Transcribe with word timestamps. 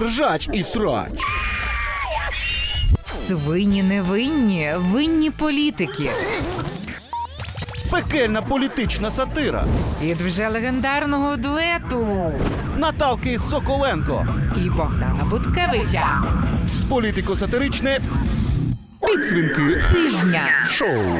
Ржач 0.00 0.48
і 0.52 0.62
срач. 0.62 1.12
Свині 3.28 3.82
невинні, 3.82 4.72
винні 4.76 5.30
політики. 5.30 6.10
Пекельна 7.90 8.42
політична 8.42 9.10
сатира. 9.10 9.64
Від 10.02 10.16
вже 10.16 10.48
легендарного 10.48 11.36
дуету 11.36 12.32
Наталки 12.76 13.38
Соколенко. 13.38 14.26
і 14.56 14.70
Богдана 14.70 15.24
Буткевича. 15.30 16.22
Політико-сатиричне 16.88 18.00
підсвінки 19.06 19.82
Тижня. 19.92 20.48
шоу. 20.70 21.18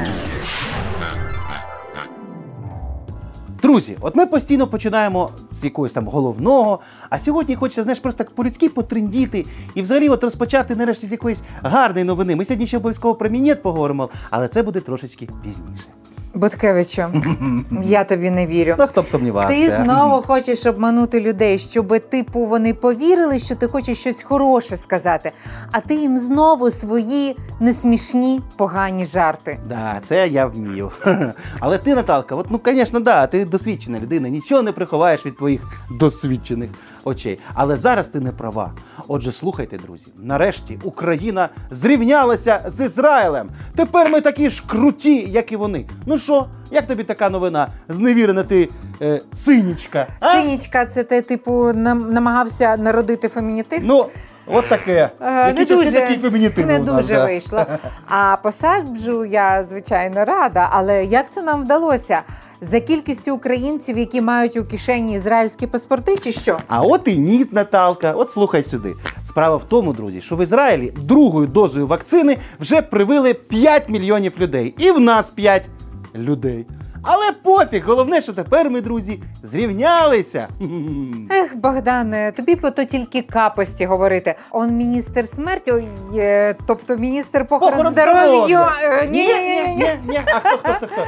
Друзі, 3.63 3.97
от 4.01 4.17
ми 4.17 4.27
постійно 4.27 4.67
починаємо 4.67 5.31
якогось 5.67 5.93
там 5.93 6.09
головного. 6.09 6.81
А 7.11 7.19
сьогодні 7.19 7.55
хочеться, 7.55 7.83
знаєш, 7.83 8.01
просто 8.01 8.25
так 8.25 8.35
по-людськи 8.35 8.69
потрендіти 8.69 9.47
і 9.75 9.83
взагалі 9.83 10.09
от 10.09 10.25
розпочати 10.25 10.77
нарешті 10.77 11.07
з 11.07 11.13
якоїсь 11.13 11.43
гарної 11.63 12.05
новини. 12.05 12.37
Ми 12.37 12.45
сьогодні 12.45 12.67
ще 12.67 12.77
обов'язково 12.77 13.15
про 13.15 13.31
мінет 13.31 13.63
поговоримо, 13.63 14.09
але 14.31 14.49
це 14.49 14.63
буде 14.63 14.81
трошечки 14.81 15.29
пізніше. 15.43 16.06
Буткевичу, 16.37 17.05
я 17.83 18.05
тобі 18.05 18.31
не 18.31 18.47
вірю. 18.47 18.75
Ну 18.79 18.87
хто 18.87 19.03
б 19.03 19.09
сумнівався. 19.09 19.55
Ти 19.55 19.71
знову 19.83 20.23
хочеш 20.23 20.67
обманути 20.67 21.21
людей, 21.21 21.59
щоб 21.59 21.99
типу 21.99 22.47
вони 22.47 22.75
повірили, 22.75 23.39
що 23.39 23.57
ти 23.57 23.69
хочеш 23.69 23.99
щось 23.99 24.23
хороше 24.23 24.77
сказати, 24.77 25.33
а 25.73 25.81
ти 25.81 25.95
їм 25.95 26.19
знову 26.19 26.71
свої 26.71 27.37
несмішні 27.61 28.41
погані 28.57 29.05
жарти. 29.05 29.59
Да, 29.69 29.99
це 30.03 30.29
я 30.29 30.47
вмію. 30.47 30.91
Але 31.61 31.79
ти, 31.79 31.95
Наталка, 31.95 32.35
от 32.35 32.47
ну, 32.51 32.61
звісно, 32.67 33.01
да, 33.01 33.27
ти 33.27 33.45
досвідчена 33.45 33.99
людина, 34.01 34.29
нічого 34.29 34.63
не 34.63 34.73
приховаєш 34.73 35.27
від 35.27 35.37
твоїх 35.37 35.61
досвідчених 35.91 36.71
очей. 37.07 37.39
Але 37.55 37.77
зараз 37.77 38.07
ти 38.07 38.21
не 38.21 38.31
права. 38.33 38.73
Отже, 39.09 39.33
слухайте, 39.33 39.79
друзі, 39.79 40.07
нарешті 40.23 40.79
Україна 40.85 41.49
зрівнялася 41.71 42.61
з 42.67 42.85
Ізраїлем. 42.85 43.49
Тепер 43.77 44.11
ми 44.11 44.21
такі 44.21 44.51
ж 44.51 44.63
круті, 44.67 45.17
як 45.31 45.53
і 45.53 45.57
вони. 45.57 45.85
Ну 46.07 46.19
що, 46.19 46.47
як 46.71 46.87
тобі 46.87 47.05
така 47.05 47.31
новина? 47.31 47.69
Зневірена 47.89 48.43
ти 48.43 48.69
е, 49.03 49.21
цинічка? 49.45 50.07
А? 50.21 50.35
Цинічка, 50.35 50.87
це 50.87 51.05
ти, 51.05 51.23
типу, 51.23 51.73
нам, 51.73 52.13
намагався 52.13 52.77
народити 52.77 53.29
фемінітив? 53.29 53.81
Ну, 53.85 54.07
от 54.47 54.69
таке. 54.69 55.11
Е, 55.21 55.47
Які 55.49 55.67
часи 55.67 56.01
такі 56.01 56.19
фемінітиви 56.19 56.67
не 56.67 56.81
у 56.81 56.85
нас, 56.85 56.97
дуже 56.97 57.15
да? 57.15 57.25
вийшло. 57.25 57.67
А 58.09 58.37
посаджу 58.43 59.25
я, 59.25 59.65
звичайно, 59.65 60.25
рада. 60.25 60.69
Але 60.73 61.05
як 61.05 61.31
це 61.31 61.43
нам 61.43 61.63
вдалося? 61.63 62.23
За 62.61 62.81
кількістю 62.81 63.35
українців, 63.35 63.99
які 63.99 64.21
мають 64.21 64.57
у 64.57 64.65
кишені 64.65 65.15
ізраїльські 65.15 65.67
паспорти, 65.67 66.17
чи 66.17 66.33
що? 66.33 66.59
А 66.69 66.83
от 66.83 67.01
і 67.09 67.19
ні, 67.19 67.47
Наталка. 67.53 68.13
От 68.13 68.31
слухай 68.31 68.63
сюди. 68.65 68.95
Справа 69.23 69.57
в 69.57 69.65
тому, 69.65 69.93
друзі, 69.93 70.21
що 70.21 70.37
в 70.37 70.43
Ізраїлі 70.43 70.93
другою 70.97 71.47
дозою 71.47 71.87
вакцини 71.87 72.37
вже 72.61 72.83
привили 72.83 73.35
5 73.35 73.89
мільйонів 73.89 74.33
людей. 74.41 74.75
І 74.79 74.91
в 74.91 75.01
нас 75.01 75.31
5 75.31 75.69
людей. 76.15 76.67
Але 77.03 77.33
пофіг, 77.43 77.85
головне, 77.87 78.21
що 78.21 78.33
тепер 78.33 78.71
ми, 78.71 78.81
друзі, 78.81 79.23
зрівнялися. 79.43 80.49
Ех, 81.31 81.57
Богдане, 81.57 82.33
тобі 82.37 82.55
б 82.55 82.71
то 82.71 82.85
тільки 82.85 83.23
капості 83.23 83.87
говорити. 83.87 84.35
Он 84.51 84.71
міністр 84.71 85.29
смерті, 85.29 85.73
ой, 85.73 85.89
е, 86.15 86.55
тобто 86.67 86.97
міністр 86.97 87.47
похорон, 87.47 87.93
здоров'я. 87.93 88.73
е, 88.83 89.09
Ні, 89.11 89.19
Ні, 89.27 89.35
ні, 89.35 89.41
ні, 89.41 89.63
ні. 89.69 89.75
ні, 89.77 89.89
ні. 90.09 90.21
А 90.27 90.39
хто, 90.39 90.59
хто, 90.59 90.73
хто, 90.73 90.87
хто? 90.87 91.03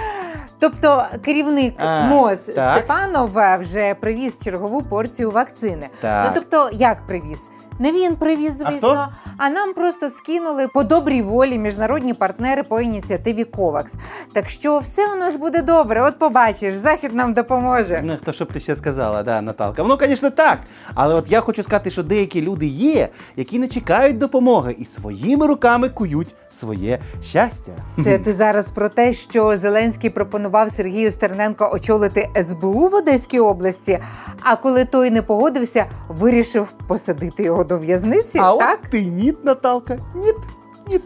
Тобто 0.61 1.06
керівник 1.25 1.75
А, 1.78 2.03
МОЗ 2.06 2.39
так. 2.39 2.77
Степанов 2.78 3.39
е, 3.39 3.56
вже 3.56 3.95
привіз 3.95 4.39
чергову 4.45 4.83
порцію 4.83 5.31
вакцини. 5.31 5.89
Так. 6.01 6.27
Ну 6.27 6.33
тобто, 6.34 6.77
як 6.77 7.06
привіз? 7.06 7.51
Не 7.78 7.92
він 7.92 8.16
привіз, 8.16 8.52
звісно, 8.58 9.08
а, 9.36 9.50
нам 9.50 9.74
просто 9.74 10.10
скинули 10.10 10.68
по 10.68 10.84
добрій 10.84 11.22
волі 11.22 11.58
міжнародні 11.58 12.14
партнери 12.14 12.62
по 12.62 12.80
ініціативі 12.80 13.44
Ковакс. 13.44 13.94
Так 14.33 14.50
що 14.50 14.78
все 14.78 15.12
у 15.12 15.16
нас 15.16 15.36
буде 15.36 15.62
добре. 15.62 16.02
От 16.02 16.18
побачиш, 16.18 16.74
захід 16.74 17.14
нам 17.14 17.33
допоможе. 17.33 18.00
Ну, 18.05 18.17
хто 18.22 18.33
що 18.33 18.44
б 18.44 18.52
ти 18.52 18.61
ще 18.61 18.77
сказала, 18.77 19.22
да, 19.22 19.42
Наталка. 19.42 19.83
Воно, 19.83 19.98
звісно, 20.00 20.30
так. 20.30 20.58
Але 20.94 21.14
от 21.14 21.33
я 21.33 21.40
хочу 21.40 21.62
сказати, 21.62 21.90
що 21.90 22.02
деякі 22.02 22.42
люди 22.42 22.67
є, 22.67 23.08
які 23.36 23.58
не 23.58 23.68
чекають 23.68 24.18
допомоги 24.18 24.77
і 24.78 24.84
своїми 24.84 25.46
руками 25.46 25.88
кують 25.88 26.34
своє 26.50 26.98
щастя. 27.22 27.72
Це 28.05 28.18
ти 28.18 28.33
зараз 28.33 28.70
про 28.70 28.88
те, 28.88 29.12
що 29.12 29.56
Зеленський 29.56 30.11
пропонував 30.11 30.70
Сергію 30.70 31.11
Стерненко 31.11 31.70
очолити 31.72 32.28
СБУ 32.48 32.88
в 32.88 32.94
Одеській 32.94 33.40
області. 33.40 33.98
А 34.42 34.56
коли 34.56 34.84
той 34.84 35.11
не 35.11 35.22
погодився, 35.22 35.86
вирішив 36.08 36.68
посадити 36.88 37.42
його 37.42 37.64
до 37.68 37.79
в'язниці. 37.79 38.39
А 38.39 38.56
так 38.56 38.80
от 38.84 38.90
ти 38.90 39.05
ніт, 39.05 39.45
Наталка, 39.45 39.98
ніт. 40.14 40.36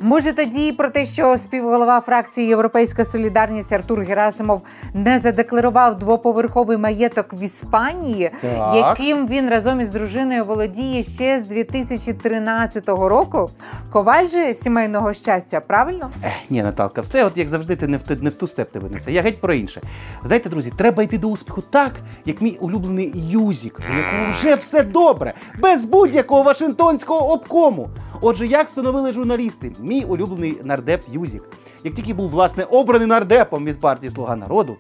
Може 0.01 0.33
тоді 0.33 0.73
про 0.73 0.89
те, 0.89 1.05
що 1.05 1.39
співголова 1.39 2.01
фракції 2.01 2.49
Європейська 2.49 3.05
Солідарність 3.05 3.73
Артур 3.73 4.01
Герасимов 4.01 4.63
не 4.95 5.19
задекларував 5.19 5.99
двоповерховий 5.99 6.77
маєток 6.77 7.27
в 7.33 7.43
Іспанії, 7.43 8.31
Так. 8.41 8.75
яким 8.77 9.27
він 9.29 9.51
разом 9.51 9.81
із 9.81 9.91
дружиною 9.91 10.45
володіє 10.45 11.03
ще 11.03 11.41
з 11.41 11.47
2013 11.47 12.89
року. 12.89 13.51
Коваль 13.91 14.27
же 14.27 14.55
сімейного 14.55 15.13
щастя, 15.13 15.61
правильно? 15.61 16.11
Ех, 16.25 16.33
ні, 16.51 16.63
Наталка, 16.63 17.01
все, 17.01 17.25
от 17.25 17.37
як 17.37 17.49
завжди, 17.49 17.77
ти 17.77 17.87
не 17.87 17.97
в, 17.97 18.03
не 18.21 18.31
в 18.31 18.35
ту 18.35 18.47
степ 18.47 18.71
тебе 18.71 18.89
несе. 18.89 19.13
Я 19.13 19.23
геть 19.23 19.41
про 19.41 19.55
інше. 19.55 19.81
Знаєте, 20.25 20.49
друзі, 20.49 20.73
треба 20.77 21.03
йти 21.03 21.19
до 21.19 21.29
успіху 21.29 21.63
так, 21.71 21.93
як 22.25 22.41
мій 22.41 22.59
улюблений 22.61 23.13
Юзік, 23.15 23.79
у 23.79 23.83
якого 23.97 24.31
вже 24.33 24.55
все 24.55 24.83
добре, 24.83 25.33
без 25.59 25.85
будь-якого 25.85 26.43
Вашингтонського 26.43 27.33
обкому. 27.33 27.89
Отже, 28.21 28.47
як 28.47 28.67
встановили 28.67 29.13
журналісти, 29.13 29.72
мій 29.81 30.05
улюблений 30.05 30.61
нардеп 30.65 31.01
Юзік, 31.13 31.43
як 31.85 31.95
тільки 31.95 32.15
був 32.15 32.31
власне 32.31 32.65
обраний 32.65 33.07
нардепом 33.07 33.65
від 33.65 33.81
партії 33.81 34.11
Слуга 34.11 34.37
народу. 34.37 34.77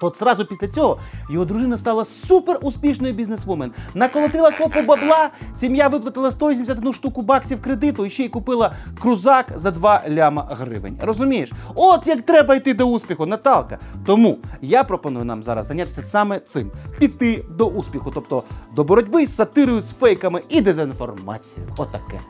То 0.00 0.12
зразу 0.14 0.46
після 0.46 0.68
цього 0.68 0.98
його 1.30 1.44
дружина 1.44 1.78
стала 1.78 2.04
супер 2.04 2.58
успішною 2.62 3.14
бізнесвумен. 3.14 3.72
Наколотила 3.94 4.50
копу 4.50 4.82
бабла, 4.82 5.30
сім'я 5.54 5.88
виплатила 5.88 6.30
181 6.30 6.92
штуку 6.92 7.22
баксів 7.22 7.62
кредиту 7.62 8.06
і 8.06 8.10
ще 8.10 8.24
й 8.24 8.28
купила 8.28 8.74
крузак 9.00 9.46
за 9.54 9.70
2 9.70 10.02
ляма 10.08 10.48
гривень. 10.50 10.98
Розумієш? 11.02 11.52
От 11.74 12.06
як 12.06 12.22
треба 12.22 12.54
йти 12.54 12.74
до 12.74 12.84
успіху, 12.84 13.26
Наталка. 13.26 13.78
Тому 14.06 14.38
я 14.62 14.84
пропоную 14.84 15.24
нам 15.24 15.42
зараз 15.42 15.66
зайнятися 15.66 16.02
саме 16.02 16.40
цим: 16.40 16.70
піти 16.98 17.44
до 17.58 17.66
успіху, 17.66 18.10
тобто 18.14 18.42
до 18.74 18.84
боротьби 18.84 19.26
з 19.26 19.34
сатирою, 19.34 19.80
з 19.80 19.92
фейками 19.92 20.40
і 20.48 20.60
дезінформацією. 20.60 21.72
Отаке. 21.76 22.20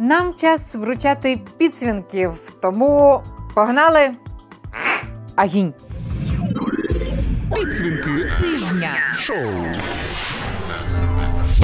Нам 0.00 0.34
час 0.34 0.74
вручати 0.74 1.40
підсвінків, 1.58 2.32
тому 2.62 3.22
погнали. 3.54 4.10
Агінь. 5.36 5.74
Підсвінки 7.56 8.28
Тижня. 8.42 8.90
шоу. 9.18 9.36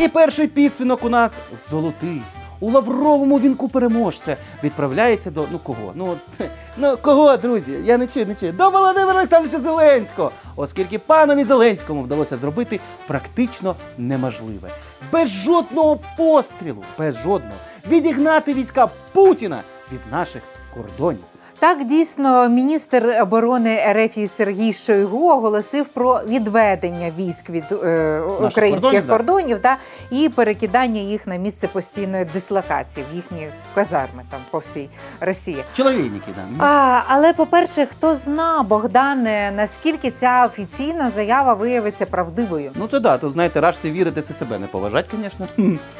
І 0.00 0.08
перший 0.08 0.46
підсвінок 0.46 1.04
у 1.04 1.08
нас 1.08 1.40
золотий. 1.70 2.22
У 2.60 2.70
лавровому 2.70 3.40
вінку 3.40 3.68
переможця 3.68 4.36
відправляється 4.64 5.30
до 5.30 5.46
ну 5.52 5.58
кого? 5.58 5.92
Ну 5.94 6.06
от, 6.06 6.48
ну 6.76 6.96
кого, 7.02 7.36
друзі? 7.36 7.72
Я 7.84 7.98
не 7.98 8.06
чую, 8.06 8.26
не 8.26 8.34
чую. 8.34 8.52
До 8.52 8.70
Володимира 8.70 9.18
Олександровича 9.18 9.58
Зеленського, 9.58 10.30
оскільки 10.56 10.98
панові 10.98 11.44
Зеленському 11.44 12.02
вдалося 12.02 12.36
зробити 12.36 12.80
практично 13.06 13.76
неможливе. 13.98 14.70
Без 15.12 15.28
жодного 15.28 16.00
пострілу, 16.16 16.82
без 16.98 17.16
жодного 17.16 17.56
відігнати 17.88 18.54
війська 18.54 18.88
Путіна 19.12 19.60
від 19.92 20.00
наших 20.12 20.42
кордонів. 20.74 21.35
Так 21.58 21.84
дійсно 21.84 22.48
міністр 22.48 23.16
оборони 23.22 23.80
РФ 23.92 24.30
Сергій 24.36 24.72
Шойгу 24.72 25.30
оголосив 25.30 25.88
про 25.88 26.20
відведення 26.26 27.12
військ 27.18 27.50
від 27.50 27.64
е, 27.72 28.20
українських 28.40 29.06
кордонів, 29.06 29.60
да. 29.60 29.62
та 29.62 29.76
і 30.16 30.28
перекидання 30.28 31.00
їх 31.00 31.26
на 31.26 31.36
місце 31.36 31.68
постійної 31.68 32.24
дислокації 32.24 33.06
в 33.12 33.16
їхні 33.16 33.48
казарми 33.74 34.22
там 34.30 34.40
по 34.50 34.58
всій 34.58 34.88
Росії. 35.20 35.64
Чоловіки, 35.72 36.30
да. 36.36 36.64
А, 36.64 37.02
але 37.08 37.32
по-перше, 37.32 37.86
хто 37.86 38.14
зна, 38.14 38.62
Богдане, 38.62 39.52
наскільки 39.56 40.10
ця 40.10 40.46
офіційна 40.46 41.10
заява 41.10 41.54
виявиться 41.54 42.06
правдивою? 42.06 42.70
Ну 42.74 42.86
це 42.86 43.00
да, 43.00 43.18
то 43.18 43.30
знаєте, 43.30 43.60
рашці 43.60 43.90
вірити 43.90 44.22
це 44.22 44.32
себе 44.32 44.58
не 44.58 44.66
поважать, 44.66 45.06
звісно. 45.22 45.46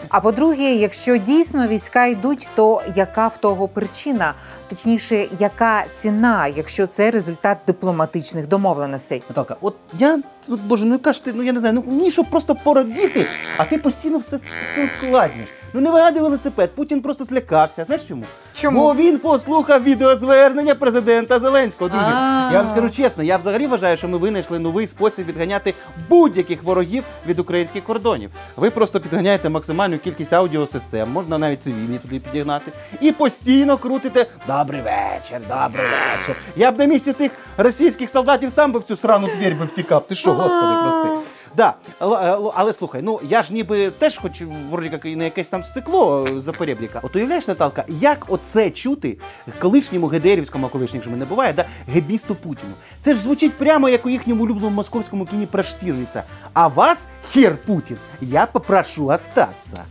А 0.09 0.21
по-друге, 0.21 0.75
якщо 0.75 1.17
дійсно 1.17 1.69
війська 1.69 2.07
йдуть, 2.07 2.51
то 2.55 2.83
яка 2.95 3.29
в 3.29 3.37
того 3.37 3.69
причина? 3.69 4.35
Точніше, 4.69 5.29
яка 5.39 5.85
ціна, 5.95 6.47
якщо 6.47 6.87
це 6.87 7.11
результат 7.11 7.59
дипломатичних 7.67 8.47
домовленостей? 8.47 9.23
Наталка, 9.29 9.57
от 9.61 9.75
я 9.99 10.19
ну, 10.49 10.59
боже, 10.67 10.85
ну 10.85 10.93
яка 10.93 11.13
ж 11.13 11.25
ти, 11.25 11.33
ну 11.33 11.43
я 11.43 11.53
не 11.53 11.61
знаю, 11.61 11.75
ну 11.75 11.85
мені 11.87 12.11
щоб 12.11 12.31
просто 12.31 12.55
порадіти, 12.55 13.27
а 13.57 13.65
ти 13.65 13.79
постійно 13.79 14.19
все 14.19 14.39
це 14.75 14.85
ускладнюєш. 14.85 15.49
Ну 15.73 15.81
не 15.81 15.91
вигадуй 15.91 16.23
велосипед, 16.23 16.71
Путін 16.75 17.01
просто 17.01 17.25
злякався. 17.25 17.85
Знаєш 17.85 18.05
чому? 18.05 18.25
Чому? 18.55 18.81
Бо 18.81 18.95
він 18.95 19.19
послухав 19.19 19.83
відеозвернення 19.83 20.75
президента 20.75 21.41
Зеленського. 21.41 21.91
Друзі, 21.91 22.11
я 22.53 22.53
вам 22.53 22.69
скажу 22.69 22.91
чесно, 22.91 23.23
я 23.23 23.37
взагалі 23.37 23.67
вважаю, 23.67 23.97
що 23.97 24.09
ми 24.09 24.19
винайшли 24.19 24.59
новий 24.59 24.87
спосіб 24.87 25.27
відганяти 25.27 25.75
будь-яких 26.09 26.63
ворогів 26.63 27.05
від 27.27 27.39
українських 27.39 27.85
кордонів. 27.85 28.31
Ви 28.57 28.71
просто 28.71 29.01
підганяєте 29.01 29.49
максимальну 29.49 29.99
кількість 29.99 30.33
аудіосистем, 30.33 31.13
можна 31.13 31.39
навіть 31.39 31.63
цивільні 31.63 31.99
туди 31.99 32.21
підігнати, 32.21 32.73
і 33.01 33.13
постійно 33.13 33.79
крутите 33.79 34.27
Добрий 34.47 34.81
вечір, 34.81 35.41
добрий 35.49 35.87
вечір. 35.87 36.37
Я 36.57 36.73
б 36.73 36.79
на 36.79 36.85
місці 36.85 37.13
тих 37.13 37.33
російських 37.57 38.11
солдатів 38.11 38.53
сам 38.53 38.73
би 38.73 38.79
в 38.79 38.83
цю 38.83 38.97
срану 38.97 39.29
двір 39.39 39.55
би 39.55 39.65
втікав. 39.65 40.07
Ти 40.07 40.15
що, 40.15 40.33
господи, 40.37 40.75
прости. 40.83 41.31
Да, 41.57 41.75
але, 41.99 42.51
але- 42.55 42.73
слухай, 42.73 43.03
ну 43.03 43.21
я 43.29 43.43
ж 43.43 43.55
ніби 43.55 43.91
теж 43.91 44.19
хоч 44.19 44.43
вроді 44.71 44.91
як 44.93 45.05
не 45.05 45.25
якесь 45.25 45.49
там 45.49 45.65
стекло 45.65 46.29
е, 46.29 46.41
за 46.41 46.53
перебріка. 46.53 47.01
От 47.03 47.17
уявляєш, 47.17 47.49
Наталка, 47.49 47.85
як 47.89 48.27
оце 48.29 48.71
чути 48.71 49.19
колишньому 49.61 50.07
ГДРівському, 50.07 50.67
а 50.67 50.69
колишніх 50.69 51.05
же 51.05 51.11
не 51.11 51.25
буває, 51.25 51.53
да, 51.53 51.65
гебісту 51.89 52.35
Путіну. 52.35 52.73
Це 53.01 53.15
ж 53.15 53.21
звучить 53.21 53.59
прямо 53.59 53.89
як 53.89 54.07
у 54.07 54.09
їхньому 54.09 54.45
улюбленому 54.45 54.77
московському 54.77 55.27
кіні 55.27 55.47
про 55.47 55.63
Штірліца. 55.63 56.23
А 56.53 56.69
вас, 56.69 57.09
хер 57.33 57.57
Путін, 57.67 57.97
я 58.21 58.47
попрошу 58.47 59.07
остатися. 59.07 59.85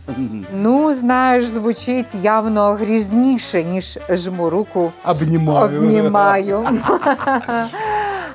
Ну, 0.52 0.94
знаєш, 0.94 1.46
звучить 1.46 2.14
явно 2.14 2.72
грізніше, 2.74 3.64
ніж 3.64 3.98
жму 4.10 4.50
руку. 4.50 4.92
Обнімаю. 5.04 5.78
Обнімаю. 5.78 6.66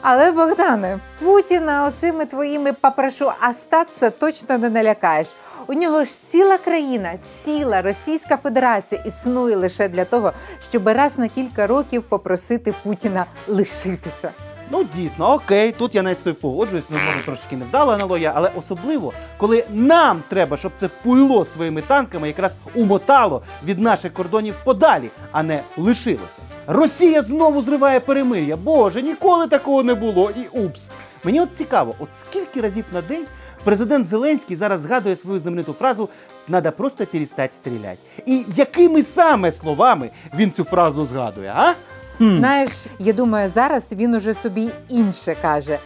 Але 0.02 0.32
Богдане, 0.32 1.00
Путіна 1.20 1.86
оцими 1.86 2.26
твоїми 2.26 2.74
попрошу 2.74 3.32
остатися 3.50 4.10
точно 4.10 4.58
не 4.58 4.70
налякаєш. 4.70 5.36
У 5.68 5.74
нього 5.74 6.04
ж 6.04 6.28
ціла 6.28 6.58
країна, 6.58 7.14
ціла 7.44 7.82
Російська 7.82 8.38
Федерація 8.38 9.02
існує 9.02 9.56
лише 9.56 9.90
для 9.90 10.06
того, 10.06 10.34
щоб 10.70 10.88
раз 10.88 11.18
на 11.20 11.28
кілька 11.28 11.68
років 11.68 12.04
попросити 12.04 12.74
Путіна 12.84 13.26
лишитися. 13.48 14.32
Ну, 14.74 14.84
дійсно, 14.84 15.34
окей, 15.34 15.72
тут 15.72 15.96
я 15.96 16.02
навіть 16.02 16.20
з 16.20 16.24
тобою 16.24 16.42
погоджуюсь, 16.42 16.86
ну, 16.90 16.98
може 17.06 17.26
трошки 17.26 17.58
невдала 17.58 17.96
аналогія, 17.96 18.34
але 18.36 18.52
особливо, 18.56 19.14
коли 19.38 19.64
нам 19.70 20.24
треба, 20.30 20.58
щоб 20.58 20.72
це 20.76 20.90
пуйло 21.04 21.46
своїми 21.46 21.82
танками 21.82 22.28
якраз 22.28 22.58
умотало 22.76 23.42
від 23.66 23.80
наших 23.80 24.14
кордонів 24.14 24.56
подалі, 24.64 25.10
а 25.32 25.44
не 25.44 25.64
лишилося. 25.78 26.42
Росія 26.68 27.22
знову 27.22 27.62
зриває 27.62 28.00
перемир'я. 28.00 28.58
Боже, 28.58 29.02
ніколи 29.02 29.48
такого 29.48 29.84
не 29.84 29.96
було. 29.96 30.32
І 30.32 30.60
упс. 30.60 30.92
Мені 31.24 31.42
от 31.42 31.54
цікаво, 31.54 31.96
от 32.00 32.10
скільки 32.12 32.62
разів 32.62 32.86
на 32.92 33.02
день 33.02 33.26
президент 33.64 34.06
Зеленський 34.06 34.56
зараз 34.56 34.82
згадує 34.82 35.16
свою 35.16 35.40
знамениту 35.40 35.74
фразу 35.74 36.10
«Надо 36.48 36.72
просто 36.72 37.06
перестати 37.06 37.54
стріляти. 37.54 37.98
І 38.26 38.46
якими 38.56 39.04
саме 39.04 39.52
словами 39.52 40.10
він 40.36 40.52
цю 40.52 40.64
фразу 40.64 41.06
згадує, 41.06 41.54
а? 41.56 41.74
Знаєш, 42.22 42.72
я 43.00 43.14
думаю, 43.14 43.52
зараз 43.56 43.94
він 43.94 44.16
уже 44.16 44.34
собі 44.34 44.70
інше 44.90 45.36
каже. 45.42 45.80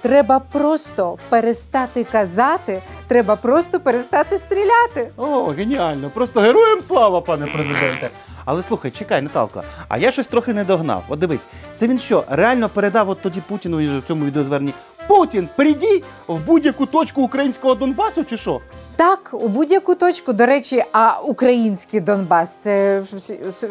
Треба 0.00 0.40
просто 0.52 1.18
перестати 1.28 2.04
казати, 2.04 2.82
треба 3.06 3.36
просто 3.36 3.80
перестати 3.80 4.38
стріляти. 4.38 5.10
О, 5.16 5.44
геніально! 5.46 6.10
Просто 6.14 6.40
героям 6.40 6.80
слава, 6.80 7.20
пане 7.20 7.46
президенте. 7.46 8.10
Але 8.50 8.62
слухай, 8.62 8.90
чекай, 8.90 9.22
Наталко, 9.22 9.62
а 9.88 9.98
я 9.98 10.10
щось 10.10 10.26
трохи 10.26 10.52
не 10.54 10.64
догнав. 10.64 11.02
От 11.08 11.18
дивись, 11.18 11.46
це 11.72 11.86
він 11.86 11.98
що, 11.98 12.24
реально 12.28 12.68
передав 12.68 13.08
от 13.08 13.20
тоді 13.20 13.42
Путіну 13.48 13.80
і 13.80 13.98
в 13.98 14.02
цьому 14.06 14.24
відеозверненні 14.24 14.74
Путін, 15.08 15.48
прийди 15.56 16.02
в 16.28 16.40
будь-яку 16.40 16.86
точку 16.86 17.22
українського 17.22 17.74
Донбасу, 17.74 18.24
чи 18.24 18.36
що? 18.36 18.60
Так, 18.96 19.30
у 19.32 19.48
будь-яку 19.48 19.94
точку, 19.94 20.32
до 20.32 20.46
речі, 20.46 20.82
а 20.92 21.20
український 21.20 22.00
Донбас 22.00 22.50
це 22.62 23.02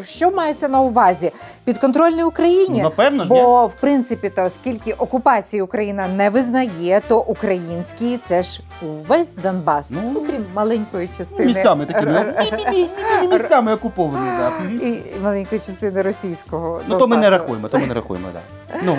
що 0.03 0.31
мається 0.31 0.67
на 0.67 0.81
увазі? 0.81 1.31
Підконтрольний 1.63 2.23
Україні? 2.23 2.77
Ну, 2.77 2.83
напевно 2.83 3.23
ж, 3.23 3.29
Бо 3.29 3.67
в 3.67 3.73
принципі, 3.73 4.29
то 4.29 4.43
оскільки 4.43 4.93
окупації 4.93 5.61
Україна 5.61 6.07
не 6.07 6.29
визнає, 6.29 7.01
то 7.07 7.19
український 7.19 8.19
це 8.25 8.43
ж 8.43 8.61
увесь 8.81 9.33
Донбас, 9.33 9.89
Ну, 9.89 10.01
ну 10.13 10.21
крім 10.21 10.45
маленької 10.53 11.07
частини 11.07 11.45
Місцями 11.45 11.85
такими 11.85 12.11
р- 12.11 12.35
р- 12.37 12.59
ні-ні-ні, 12.71 13.27
місцями 13.27 13.73
окуповані. 13.73 14.25
Да. 14.37 14.51
І 14.69 15.19
маленької 15.24 15.62
частини 15.62 16.01
російського. 16.01 16.81
Ну 16.88 16.98
то 16.98 17.07
ми 17.07 17.18
не 17.18 17.30
рахуємо, 17.30 17.68
то 17.68 17.80
ми 17.80 17.86
не 17.86 17.94
рахуємо, 17.94 18.27
так. 18.33 18.81
Ну, 18.83 18.98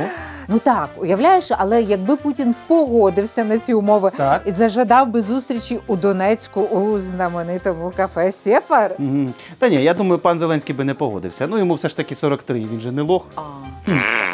Ну 0.53 0.59
так, 0.59 0.91
уявляєш, 0.97 1.49
але 1.51 1.83
якби 1.83 2.17
Путін 2.17 2.55
погодився 2.67 3.45
на 3.45 3.59
ці 3.59 3.75
умови 3.75 4.13
так. 4.17 4.43
і 4.45 4.53
зажадав 4.53 5.09
би 5.09 5.23
зустрічі 5.23 5.81
у 5.87 5.97
Донецьку 5.97 6.61
у 6.61 6.99
знаменитому 6.99 7.93
кафе 7.97 8.33
Сєпар. 8.33 8.95
Мгм. 8.99 9.35
Та 9.59 9.69
ні, 9.69 9.83
я 9.83 9.95
думаю, 9.95 10.19
пан 10.19 10.39
Зеленський 10.39 10.75
би 10.75 10.85
не 10.85 10.95
погодився. 10.95 11.47
Ну 11.47 11.59
йому 11.59 11.75
все 11.75 11.89
ж 11.89 11.97
таки 11.97 12.15
43, 12.15 12.59
він 12.73 12.81
же 12.81 12.93
не 12.93 13.03
лох. 13.03 13.27
А. 13.37 13.41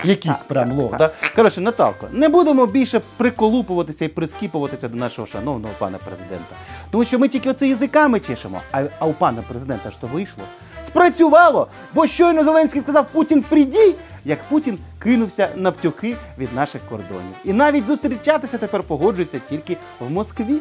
Якийсь 0.05 0.39
прям 0.47 0.73
лох. 0.73 0.97
Да? 0.97 1.11
Коротше, 1.37 1.61
Наталко, 1.61 2.07
не 2.13 2.29
будемо 2.29 2.67
більше 2.67 3.01
приколупуватися 3.17 4.05
і 4.05 4.09
прискіпуватися 4.09 4.89
до 4.89 4.97
нашого 4.97 5.27
шановного 5.27 5.75
пана 5.79 5.99
президента. 6.05 6.55
Тому 6.91 7.05
що 7.05 7.19
ми 7.19 7.29
тільки 7.29 7.51
оце 7.51 7.69
язиками 7.69 8.21
чешемо, 8.21 8.61
а, 8.73 8.83
а 8.99 9.07
у 9.07 9.13
пана 9.13 9.43
президента 9.49 9.91
ж 9.91 10.01
то 10.01 10.07
вийшло. 10.07 10.45
Спрацювало! 10.83 11.69
Бо 11.95 12.07
щойно 12.07 12.45
Зеленський 12.45 12.81
сказав 12.81 13.07
Путін 13.13 13.43
прийди, 13.49 13.95
як 14.25 14.39
Путін 14.49 14.79
кинувся 14.99 15.49
навтюки 15.55 16.17
від 16.39 16.55
наших 16.55 16.83
кордонів. 16.89 17.35
І 17.45 17.53
навіть 17.53 17.87
зустрічатися 17.87 18.59
тепер 18.59 18.83
погоджується 18.83 19.41
тільки 19.49 19.77
в 20.01 20.11
Москві. 20.11 20.57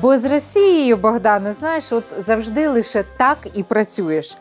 Бо 0.00 0.18
з 0.18 0.24
Росією, 0.24 0.96
Богдане, 0.96 1.52
знаєш, 1.52 1.92
от 1.92 2.04
завжди 2.18 2.68
лише 2.68 3.04
так 3.16 3.38
і 3.54 3.62
працюєш. 3.62 4.36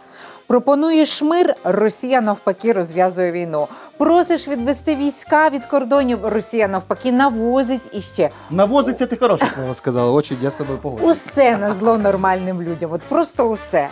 Пропонуєш 0.47 1.21
мир, 1.21 1.55
Росія 1.63 2.21
навпаки 2.21 2.73
розв'язує 2.73 3.31
війну. 3.31 3.67
Просиш 3.97 4.47
відвести 4.47 4.95
війська 4.95 5.49
від 5.49 5.65
кордонів, 5.65 6.19
Росія 6.27 6.67
навпаки 6.67 7.11
навозить 7.11 7.89
іще. 7.93 8.29
Навозиться 8.49 9.07
ти 9.07 9.15
хороше 9.15 9.45
слово 9.55 9.73
сказала, 9.73 10.11
очі 10.11 10.37
я 10.41 10.51
з 10.51 10.55
тобою 10.55 10.77
погоджуюсь. 10.79 11.27
Усе 11.27 11.57
на 11.57 11.71
зло 11.71 11.97
нормальним 11.97 12.61
людям. 12.61 12.91
От 12.91 13.01
просто 13.01 13.49
усе. 13.49 13.89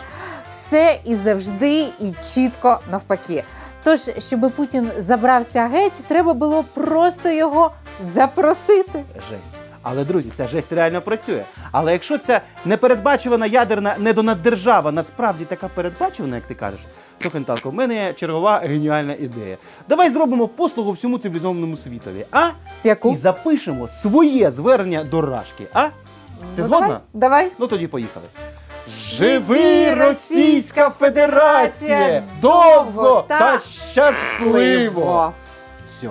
Все 0.50 1.00
і 1.04 1.14
завжди, 1.16 1.80
і 2.00 2.12
чітко 2.34 2.80
навпаки. 2.90 3.44
Тож, 3.84 4.00
щоб 4.18 4.52
Путін 4.56 4.90
забрався 4.98 5.66
геть, 5.66 6.04
треба 6.08 6.34
було 6.34 6.64
просто 6.74 7.28
його 7.30 7.72
запросити. 8.14 9.04
Жесть. 9.14 9.54
Але 9.82 10.04
друзі, 10.04 10.30
ця 10.34 10.46
жесть 10.46 10.72
реально 10.72 11.02
працює. 11.02 11.44
Але 11.72 11.92
якщо 11.92 12.18
ця 12.18 12.40
непередбачувана 12.64 13.46
ядерна 13.46 13.94
недонаддержава 13.98 14.92
насправді 14.92 15.44
така 15.44 15.68
передбачувана, 15.68 16.36
як 16.36 16.46
ти 16.46 16.54
кажеш, 16.54 16.80
слухай, 17.22 17.40
Наталко, 17.40 17.70
в 17.70 17.74
мене 17.74 17.94
є 17.94 18.12
чергова 18.12 18.58
геніальна 18.58 19.14
ідея. 19.14 19.56
Давай 19.88 20.10
зробимо 20.10 20.48
послугу 20.48 20.92
всьому 20.92 21.18
цивілізованому 21.18 21.76
світові, 21.76 22.26
а? 22.32 22.48
Яку? 22.84 23.12
І 23.12 23.16
запишемо 23.16 23.88
своє 23.88 24.50
звернення 24.50 25.04
до 25.04 25.20
Рашки, 25.20 25.64
а? 25.72 25.84
Ти 25.84 25.92
Ну, 26.56 26.64
згодна? 26.64 26.86
Давай, 26.88 27.00
давай. 27.14 27.50
Ну 27.58 27.66
тоді 27.66 27.86
поїхали. 27.86 28.26
Живи 28.98 29.94
Російська 29.94 30.90
Федерація! 30.90 32.22
Довго 32.40 33.24
та 33.28 33.58
щасливо! 33.92 35.32
Все. 35.88 36.08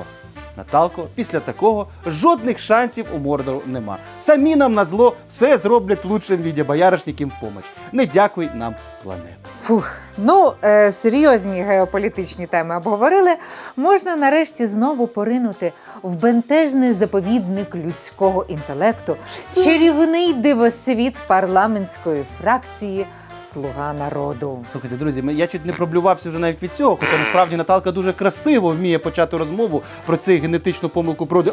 Наталко, 0.58 1.08
після 1.16 1.40
такого 1.40 1.88
жодних 2.06 2.60
шансів 2.60 3.06
у 3.16 3.18
Мордору 3.18 3.62
нема. 3.66 3.98
Самі 4.18 4.56
нам 4.56 4.74
на 4.74 4.86
зло 4.86 5.16
все 5.30 5.58
зроблять 5.58 6.06
лучшим 6.06 6.38
від 6.38 6.66
бояришників 6.68 7.32
помочь. 7.42 7.72
Не 7.92 8.06
дякуй 8.06 8.50
нам, 8.56 8.76
планета. 9.04 9.39
Фух, 9.70 9.92
ну 10.18 10.54
е, 10.64 10.92
серйозні 10.92 11.62
геополітичні 11.62 12.48
теми 12.48 12.78
обговорили. 12.78 13.36
Можна 13.76 14.16
нарешті 14.16 14.66
знову 14.66 15.08
поринути 15.08 15.74
в 16.02 16.16
бентежний 16.16 16.94
заповідник 16.94 17.76
людського 17.76 18.46
інтелекту, 18.48 19.16
чарівний 19.64 20.34
дивосвіт 20.34 21.16
парламентської 21.28 22.26
фракції 22.42 23.08
Слуга 23.54 23.94
народу. 23.94 24.66
Слухайте, 24.68 24.96
друзі, 24.96 25.24
я 25.32 25.48
чуть 25.48 25.66
не 25.66 25.74
проблювався 25.74 26.30
вже 26.30 26.40
навіть 26.40 26.64
від 26.64 26.74
цього, 26.74 26.96
хоча 26.96 27.18
насправді 27.18 27.56
Наталка 27.56 27.92
дуже 27.92 28.14
красиво 28.14 28.72
вміє 28.72 29.00
почати 29.00 29.38
розмову 29.38 29.84
про 30.06 30.18
цю 30.18 30.32
генетичну 30.32 30.90
помилку 30.90 31.26
про 31.26 31.44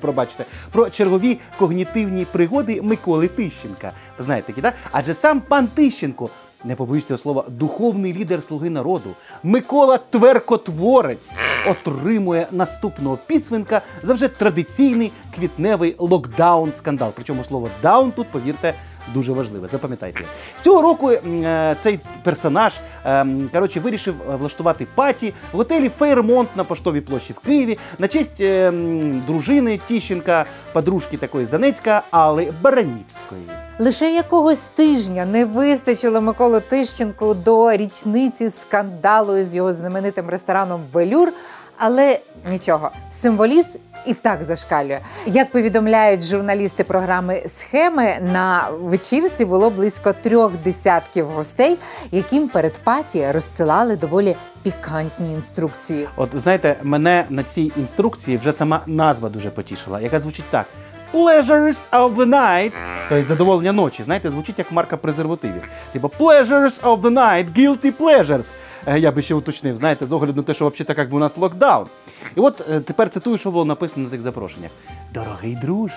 пробачте, 0.00 0.44
про 0.72 0.90
чергові 0.90 1.40
когнітивні 1.58 2.24
пригоди 2.24 2.82
Миколи 2.82 3.28
Тищенка. 3.28 3.92
Ви 4.18 4.24
знаєте 4.24 4.46
такі, 4.46 4.60
так? 4.60 4.74
Адже 4.92 5.14
сам 5.14 5.40
пан 5.40 5.66
Тищенко. 5.66 6.30
Не 6.64 6.76
побоюсь 6.76 7.06
слова, 7.06 7.44
духовний 7.48 8.12
лідер 8.12 8.42
слуги 8.42 8.70
народу 8.70 9.10
Микола 9.42 9.98
Тверкотворець 9.98 11.34
отримує 11.70 12.46
наступного 12.52 13.18
підсвинка 13.26 13.82
за 14.02 14.14
вже 14.14 14.28
традиційний 14.28 15.12
квітневий 15.34 15.94
локдаун 15.98 16.72
скандал. 16.72 17.12
Причому 17.14 17.44
слово 17.44 17.68
даун 17.82 18.12
тут, 18.12 18.30
повірте, 18.30 18.74
Дуже 19.14 19.32
важливе, 19.32 19.68
запам'ятайте. 19.68 20.20
Цього 20.60 20.82
року 20.82 21.10
е, 21.10 21.76
цей 21.80 22.00
персонаж 22.22 22.80
ем, 23.04 23.50
коротше, 23.52 23.80
вирішив 23.80 24.14
е, 24.30 24.36
влаштувати 24.36 24.86
паті 24.94 25.34
в 25.52 25.56
готелі 25.56 25.88
Фейрмонт 25.88 26.56
на 26.56 26.64
Поштовій 26.64 27.00
площі 27.00 27.32
в 27.32 27.38
Києві 27.38 27.78
на 27.98 28.08
честь 28.08 28.40
е, 28.40 28.72
дружини 29.26 29.80
Тіщенка, 29.86 30.44
подружки 30.72 31.16
такої 31.16 31.46
з 31.46 31.50
Донецька, 31.50 32.02
Алли 32.10 32.52
Баранівської. 32.62 33.42
Лише 33.78 34.12
якогось 34.12 34.60
тижня 34.60 35.24
не 35.24 35.44
вистачило 35.44 36.20
Миколу 36.20 36.60
Тищенку 36.60 37.34
до 37.34 37.72
річниці 37.72 38.50
скандалу 38.50 39.42
з 39.42 39.56
його 39.56 39.72
знаменитим 39.72 40.28
рестораном 40.28 40.80
Велюр. 40.92 41.32
Але 41.78 42.18
нічого, 42.50 42.90
символізм 43.10 43.78
і 44.06 44.14
так 44.14 44.44
зашкалює. 44.44 45.00
Як 45.26 45.52
повідомляють 45.52 46.24
журналісти 46.24 46.84
програми 46.84 47.42
Схеми, 47.46 48.18
на 48.32 48.68
вечірці 48.80 49.44
було 49.44 49.70
близько 49.70 50.12
трьох 50.12 50.52
десятків 50.64 51.26
гостей, 51.26 51.78
яким 52.10 52.48
перед 52.48 52.78
паті 52.78 53.30
розсилали 53.30 53.96
доволі 53.96 54.36
пікантні 54.62 55.32
інструкції. 55.32 56.08
От 56.16 56.30
знаєте, 56.34 56.76
мене 56.82 57.24
на 57.28 57.42
цій 57.42 57.72
інструкції 57.76 58.36
вже 58.36 58.52
сама 58.52 58.80
назва 58.86 59.28
дуже 59.28 59.50
потішила, 59.50 60.00
яка 60.00 60.20
звучить 60.20 60.50
так: 60.50 60.66
Pleasures 61.14 61.88
of 61.92 62.14
the 62.14 62.26
night, 62.26 62.72
тобто 63.08 63.22
задоволення 63.22 63.72
ночі. 63.72 64.02
Знаєте, 64.02 64.30
звучить 64.30 64.58
як 64.58 64.72
марка 64.72 64.96
презервативів. 64.96 65.62
Типу 65.92 66.10
Pleasures 66.20 66.82
of 66.82 67.00
the 67.00 67.10
night, 67.12 67.52
guilty 67.58 67.92
pleasures. 67.92 68.54
Е, 68.86 68.98
Я 68.98 69.12
би 69.12 69.22
ще 69.22 69.34
уточнив, 69.34 69.76
знаєте, 69.76 70.06
з 70.06 70.12
огляду 70.12 70.32
на 70.36 70.42
те, 70.42 70.54
що 70.54 70.68
взагалі 70.68 70.86
так 70.86 70.98
якби 70.98 71.16
у 71.16 71.20
нас 71.20 71.36
локдаун. 71.36 71.86
І 72.36 72.40
от 72.40 72.62
е, 72.70 72.80
тепер 72.80 73.08
цитую, 73.08 73.38
що 73.38 73.50
було 73.50 73.64
написано 73.64 74.04
на 74.04 74.10
цих 74.10 74.22
запрошеннях. 74.22 74.70
Дорогий 75.14 75.56
друже, 75.56 75.94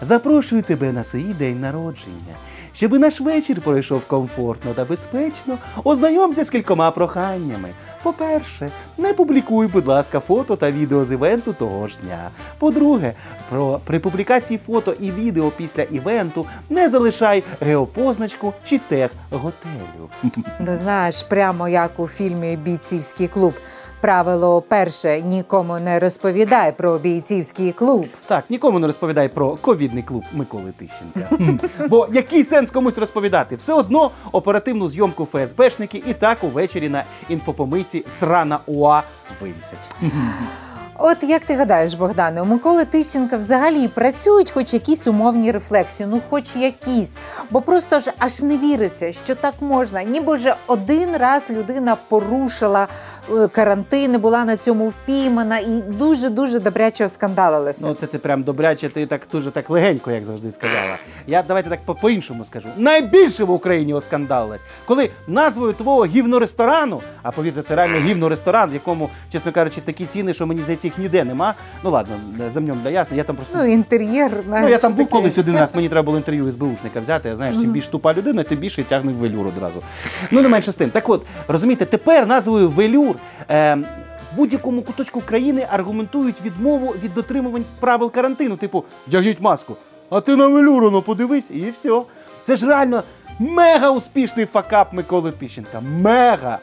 запрошую 0.00 0.62
тебе 0.62 0.92
на 0.92 1.04
свій 1.04 1.22
день 1.34 1.60
народження. 1.60 2.34
Щоби 2.74 2.98
наш 2.98 3.20
вечір 3.20 3.60
пройшов 3.60 4.04
комфортно 4.06 4.74
та 4.74 4.84
безпечно, 4.84 5.58
ознайомся 5.84 6.44
з 6.44 6.50
кількома 6.50 6.90
проханнями. 6.90 7.68
По-перше, 8.02 8.70
не 8.98 9.12
публікуй, 9.12 9.66
будь 9.66 9.86
ласка, 9.86 10.20
фото 10.20 10.56
та 10.56 10.70
відео 10.70 11.04
з 11.04 11.12
івенту 11.12 11.52
того 11.52 11.88
ж 11.88 11.98
дня. 12.02 12.30
По-друге, 12.58 13.14
про 13.50 13.80
при 13.84 13.98
публікації 13.98 14.58
фото 14.66 14.94
і 15.00 15.10
відео 15.10 15.50
після 15.50 15.82
івенту 15.82 16.46
не 16.70 16.88
залишай 16.88 17.44
геопозначку 17.60 18.54
чи 18.64 18.78
тег 18.78 19.10
готелю. 19.30 20.10
Ну 20.60 20.76
знаєш, 20.76 21.22
прямо 21.22 21.68
як 21.68 22.00
у 22.00 22.08
фільмі 22.08 22.56
Бійцівський 22.56 23.28
клуб. 23.28 23.54
Правило 24.02 24.60
перше 24.62 25.20
нікому 25.20 25.78
не 25.78 25.98
розповідай 25.98 26.72
про 26.76 26.98
бійцівський 26.98 27.72
клуб. 27.72 28.06
Так, 28.26 28.44
нікому 28.48 28.78
не 28.78 28.86
розповідай 28.86 29.28
про 29.28 29.56
ковідний 29.56 30.02
клуб 30.02 30.24
Миколи 30.32 30.72
Тищенка. 30.72 31.28
Бо 31.88 32.08
який 32.12 32.44
сенс 32.44 32.70
комусь 32.70 32.98
розповідати? 32.98 33.56
Все 33.56 33.72
одно 33.72 34.10
оперативну 34.32 34.88
зйомку 34.88 35.26
ФСБшники 35.26 36.02
і 36.06 36.14
так 36.14 36.44
увечері 36.44 36.88
на 36.88 37.04
інфопомийці 37.28 38.04
срана 38.06 38.58
УА 38.66 39.02
вивісять. 39.40 39.96
От 40.98 41.22
як 41.22 41.44
ти 41.44 41.54
гадаєш, 41.54 41.94
Богдане, 41.94 42.42
у 42.42 42.44
Миколи 42.44 42.84
Тищенка 42.84 43.36
взагалі 43.36 43.88
працюють 43.88 44.50
хоч 44.50 44.74
якісь 44.74 45.06
умовні 45.06 45.50
рефлексії, 45.50 46.08
ну 46.12 46.20
хоч 46.30 46.56
якісь. 46.56 47.16
Бо 47.50 47.60
просто 47.60 48.00
ж 48.00 48.12
аж 48.18 48.42
не 48.42 48.58
віриться, 48.58 49.12
що 49.12 49.34
так 49.34 49.54
можна. 49.60 50.02
Ніби 50.02 50.34
вже 50.34 50.54
один 50.66 51.16
раз 51.16 51.50
людина 51.50 51.96
порушила 52.08 52.88
е, 53.30 53.48
карантин, 53.48 54.14
і 54.14 54.18
була 54.18 54.44
на 54.44 54.56
цьому 54.56 54.88
впіймана 54.88 55.58
і 55.58 55.82
дуже 55.98 56.28
дуже 56.30 56.58
добряче 56.60 57.04
оскандалилася. 57.04 57.84
Ну, 57.88 57.94
це 57.94 58.06
ти 58.06 58.18
прям 58.18 58.42
добряче, 58.42 58.88
ти 58.88 59.06
так 59.06 59.20
дуже 59.32 59.50
так 59.50 59.70
легенько, 59.70 60.10
як 60.10 60.24
завжди 60.24 60.50
сказала. 60.50 60.96
Я 61.26 61.42
давайте 61.48 61.70
так 61.70 61.80
по- 61.84 61.94
по-іншому 61.94 62.44
скажу. 62.44 62.68
Найбільше 62.76 63.44
в 63.44 63.50
Україні 63.50 63.94
оскандалилась, 63.94 64.64
коли 64.84 65.10
назвою 65.26 65.72
твого 65.72 66.04
гівноресторану, 66.06 67.02
а 67.22 67.30
повірте, 67.30 67.62
це 67.62 67.76
реально 67.76 67.98
гівноресторан, 67.98 68.70
в 68.70 68.74
якому, 68.74 69.10
чесно 69.32 69.52
кажучи, 69.52 69.80
такі 69.80 70.04
ціни, 70.04 70.32
що 70.34 70.46
мені 70.46 70.60
здається, 70.60 70.86
їх 70.86 70.98
ніде 70.98 71.24
нема. 71.24 71.54
Ну 71.84 71.90
ладно, 71.90 72.14
замнем 72.48 72.80
для 72.82 72.90
ясно. 72.90 73.16
Я 73.16 73.22
там 73.24 73.36
просто 73.36 73.58
Ну, 73.58 73.64
інтер'єр, 73.64 74.30
Ну, 74.48 74.68
я 74.68 74.78
там 74.78 74.90
був 74.92 74.98
таке. 75.06 75.10
колись 75.10 75.38
один 75.38 75.56
раз, 75.56 75.74
мені 75.74 75.88
треба 75.88 76.04
було 76.06 76.16
інтерв'ю 76.16 76.50
СБУшника 76.50 77.00
взяти. 77.00 77.30
а 77.30 77.36
Знаєш, 77.36 77.56
чим 77.56 77.70
більш 77.70 77.88
тупа 77.88 78.14
людина, 78.14 78.42
тим 78.42 78.58
більше 78.58 78.82
тягне 78.84 79.12
велюр 79.12 79.46
одразу. 79.46 79.82
Ну, 80.30 80.42
не 80.42 80.48
менше 80.48 80.72
з 80.72 80.76
тим. 80.76 80.90
Так 80.90 81.08
от, 81.08 81.26
розумієте, 81.48 81.84
тепер 81.86 82.26
назвою 82.26 82.68
велюр. 82.68 83.11
Е, 83.50 83.74
в 84.32 84.36
будь-якому 84.36 84.82
куточку 84.82 85.20
країни 85.20 85.66
аргументують 85.70 86.40
відмову 86.40 86.94
від 87.02 87.14
дотримувань 87.14 87.64
правил 87.80 88.10
карантину, 88.10 88.56
типу, 88.56 88.84
дягніть 89.06 89.40
маску. 89.40 89.76
А 90.10 90.20
ти 90.20 90.36
на 90.36 90.46
велюру, 90.46 90.90
ну 90.90 91.02
подивись, 91.02 91.50
і 91.50 91.70
все. 91.70 92.02
Це 92.42 92.56
ж 92.56 92.66
реально 92.66 93.02
мега 93.38 93.90
успішний 93.90 94.46
факап 94.46 94.92
Миколи 94.92 95.32
Тищенка. 95.32 95.80
Мега! 95.80 96.58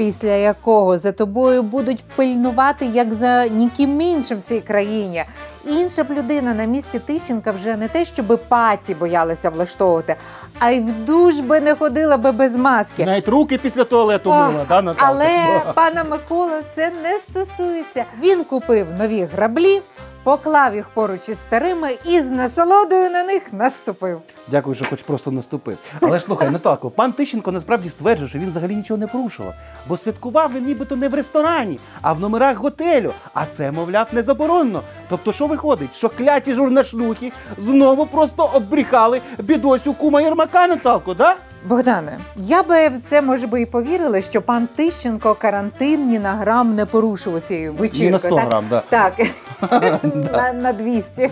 Після 0.00 0.28
якого 0.28 0.98
за 0.98 1.12
тобою 1.12 1.62
будуть 1.62 2.04
пильнувати 2.16 2.86
як 2.86 3.12
за 3.12 3.46
ніким 3.46 4.00
іншим 4.00 4.38
в 4.38 4.40
цій 4.40 4.60
країні. 4.60 5.24
Інша 5.66 6.04
б 6.04 6.10
людина 6.10 6.54
на 6.54 6.64
місці 6.64 6.98
Тищенка 6.98 7.50
вже 7.50 7.76
не 7.76 7.88
те, 7.88 8.04
щоби 8.04 8.36
паті 8.36 8.94
боялася 8.94 9.50
влаштовувати, 9.50 10.16
а 10.58 10.70
й 10.70 10.80
в 10.80 11.04
душ 11.04 11.38
би 11.40 11.60
не 11.60 11.74
ходила 11.74 12.16
би 12.16 12.32
без 12.32 12.56
маски. 12.56 13.04
Навіть 13.04 13.28
руки 13.28 13.58
після 13.58 13.84
туалету 13.84 14.30
мила, 14.30 14.66
да, 14.68 14.82
Наталка? 14.82 15.12
Але 15.14 15.60
пана 15.74 16.04
Микола 16.04 16.62
це 16.74 16.92
не 17.02 17.18
стосується. 17.18 18.04
Він 18.22 18.44
купив 18.44 18.86
нові 18.98 19.28
граблі, 19.32 19.82
поклав 20.22 20.74
їх 20.74 20.88
поруч 20.88 21.28
із 21.28 21.38
старими 21.38 21.98
і 22.04 22.20
з 22.20 22.30
насолодою 22.30 23.10
на 23.10 23.24
них 23.24 23.42
наступив. 23.52 24.20
Дякую, 24.48 24.74
що 24.76 24.84
хоч 24.90 25.02
просто 25.02 25.30
наступив. 25.30 25.78
Але 26.02 26.18
ж 26.18 26.24
слухай, 26.24 26.50
Наталко, 26.50 26.90
пан 26.90 27.12
Тищенко 27.12 27.52
насправді 27.52 27.88
стверджує, 27.88 28.28
що 28.28 28.38
він 28.38 28.48
взагалі 28.48 28.76
нічого 28.76 28.98
не 28.98 29.06
порушував, 29.06 29.54
бо 29.88 29.96
святкував 29.96 30.50
він 30.54 30.64
нібито 30.64 30.96
не 30.96 31.08
в 31.08 31.14
ресторані, 31.14 31.80
а 32.02 32.12
в 32.12 32.20
номерах 32.20 32.56
готелю. 32.56 33.12
А 33.34 33.46
це, 33.46 33.72
мовляв, 33.72 34.06
не 34.12 34.22
заборонено. 34.22 34.82
Тобто, 35.08 35.32
що 35.32 35.46
виходить, 35.46 35.94
що 35.94 36.08
кляті 36.08 36.54
журнашлюхи 36.54 37.32
знову 37.58 38.06
просто 38.06 38.50
обріхали 38.54 39.20
бідосю 39.38 39.94
кума 39.94 40.20
Єрмака 40.20 40.66
Наталко, 40.66 41.14
да? 41.14 41.36
Богдане, 41.64 42.18
я 42.36 42.62
би 42.62 42.88
в 42.88 43.00
це 43.04 43.22
може 43.22 43.46
би 43.46 43.60
і 43.62 43.66
повірила, 43.66 44.20
що 44.20 44.42
пан 44.42 44.68
Тищенко 44.76 45.34
карантин 45.34 46.08
ні 46.08 46.18
на 46.18 46.34
грам 46.34 46.74
не 46.74 46.86
порушив 46.86 47.40
цієї 47.40 47.70
вечірки. 47.70 48.04
Ні 48.04 48.10
на 48.10 48.18
100 48.18 48.36
так? 48.36 48.46
грам, 48.48 48.64
да. 48.70 48.82
Так, 48.88 49.14
на, 50.32 50.52
на 50.52 50.72
200. 50.72 51.30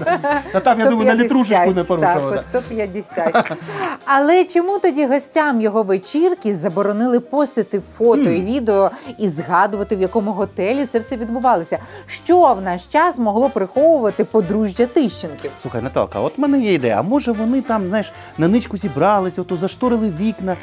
Та 0.52 0.60
там, 0.60 0.80
я 0.80 0.90
думаю, 0.90 1.08
на 1.08 1.14
літрушечку 1.24 1.70
не 1.70 1.84
порушував, 1.84 2.30
Так, 2.30 2.36
по 2.36 2.42
150. 2.42 3.56
Але 4.04 4.44
чому 4.44 4.78
тоді 4.78 5.06
гостям 5.06 5.60
його 5.60 5.82
вечірки 5.82 6.56
заборонили 6.56 7.20
постити 7.20 7.82
фото 7.98 8.30
і 8.30 8.42
відео 8.42 8.90
і 9.18 9.28
згадувати, 9.28 9.96
в 9.96 10.00
якому 10.00 10.32
готелі 10.32 10.86
це 10.86 10.98
все 10.98 11.16
відбувалося? 11.16 11.78
Що 12.06 12.54
в 12.54 12.62
наш 12.62 12.86
час 12.86 13.18
могло 13.18 13.50
приховувати 13.50 14.24
подружжя 14.24 14.86
Тищенків? 14.86 15.50
Слухай, 15.62 15.82
Наталка, 15.82 16.20
от 16.20 16.38
в 16.38 16.40
мене 16.40 16.60
є 16.60 16.72
ідея. 16.74 16.96
А 16.98 17.02
може 17.02 17.32
вони 17.32 17.62
там, 17.62 17.88
знаєш, 17.88 18.12
на 18.38 18.48
ничку 18.48 18.76
зібралися, 18.76 19.42
ото 19.42 19.56
зашторили 19.56 20.12
вікна 20.20 20.56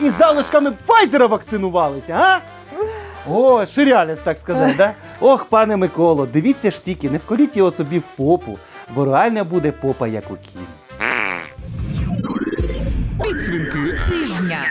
і 0.00 0.10
залишками 0.10 0.72
Файзера 0.84 1.26
вакцинувалися, 1.26 2.12
а? 2.20 2.40
О, 3.30 3.66
ширялець, 3.66 4.20
так 4.20 4.38
сказати, 4.38 4.74
да? 4.78 4.92
Ох, 5.20 5.44
пане 5.44 5.76
Миколо, 5.76 6.26
дивіться 6.26 6.70
ж 6.70 6.84
тільки, 6.84 7.10
не 7.10 7.18
вколіть 7.18 7.56
його 7.56 7.70
собі 7.70 7.98
в 7.98 8.08
попу, 8.16 8.58
бо 8.94 9.04
реально 9.04 9.44
буде 9.44 9.72
попа, 9.72 10.06
як 10.08 10.30
у 10.30 10.36
кін. 10.36 10.66
Підсвінки 13.24 13.98
Тижня. 14.10 14.64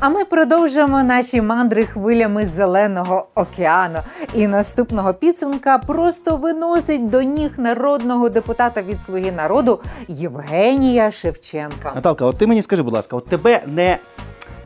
А 0.00 0.08
ми 0.08 0.24
продовжуємо 0.24 1.02
наші 1.02 1.42
мандри 1.42 1.84
хвилями 1.84 2.46
зеленого 2.46 3.26
океану. 3.34 3.98
І 4.34 4.48
наступного 4.48 5.14
підсумка 5.14 5.78
просто 5.78 6.36
виносить 6.36 7.10
до 7.10 7.22
ніг 7.22 7.50
народного 7.56 8.28
депутата 8.28 8.82
від 8.82 9.02
Слуги 9.02 9.32
народу 9.32 9.80
Євгенія 10.08 11.10
Шевченка. 11.10 11.92
Наталка, 11.94 12.24
от 12.24 12.38
ти 12.38 12.46
мені 12.46 12.62
скажи, 12.62 12.82
будь 12.82 12.94
ласка, 12.94 13.16
от 13.16 13.28
тебе 13.28 13.60
не. 13.66 13.98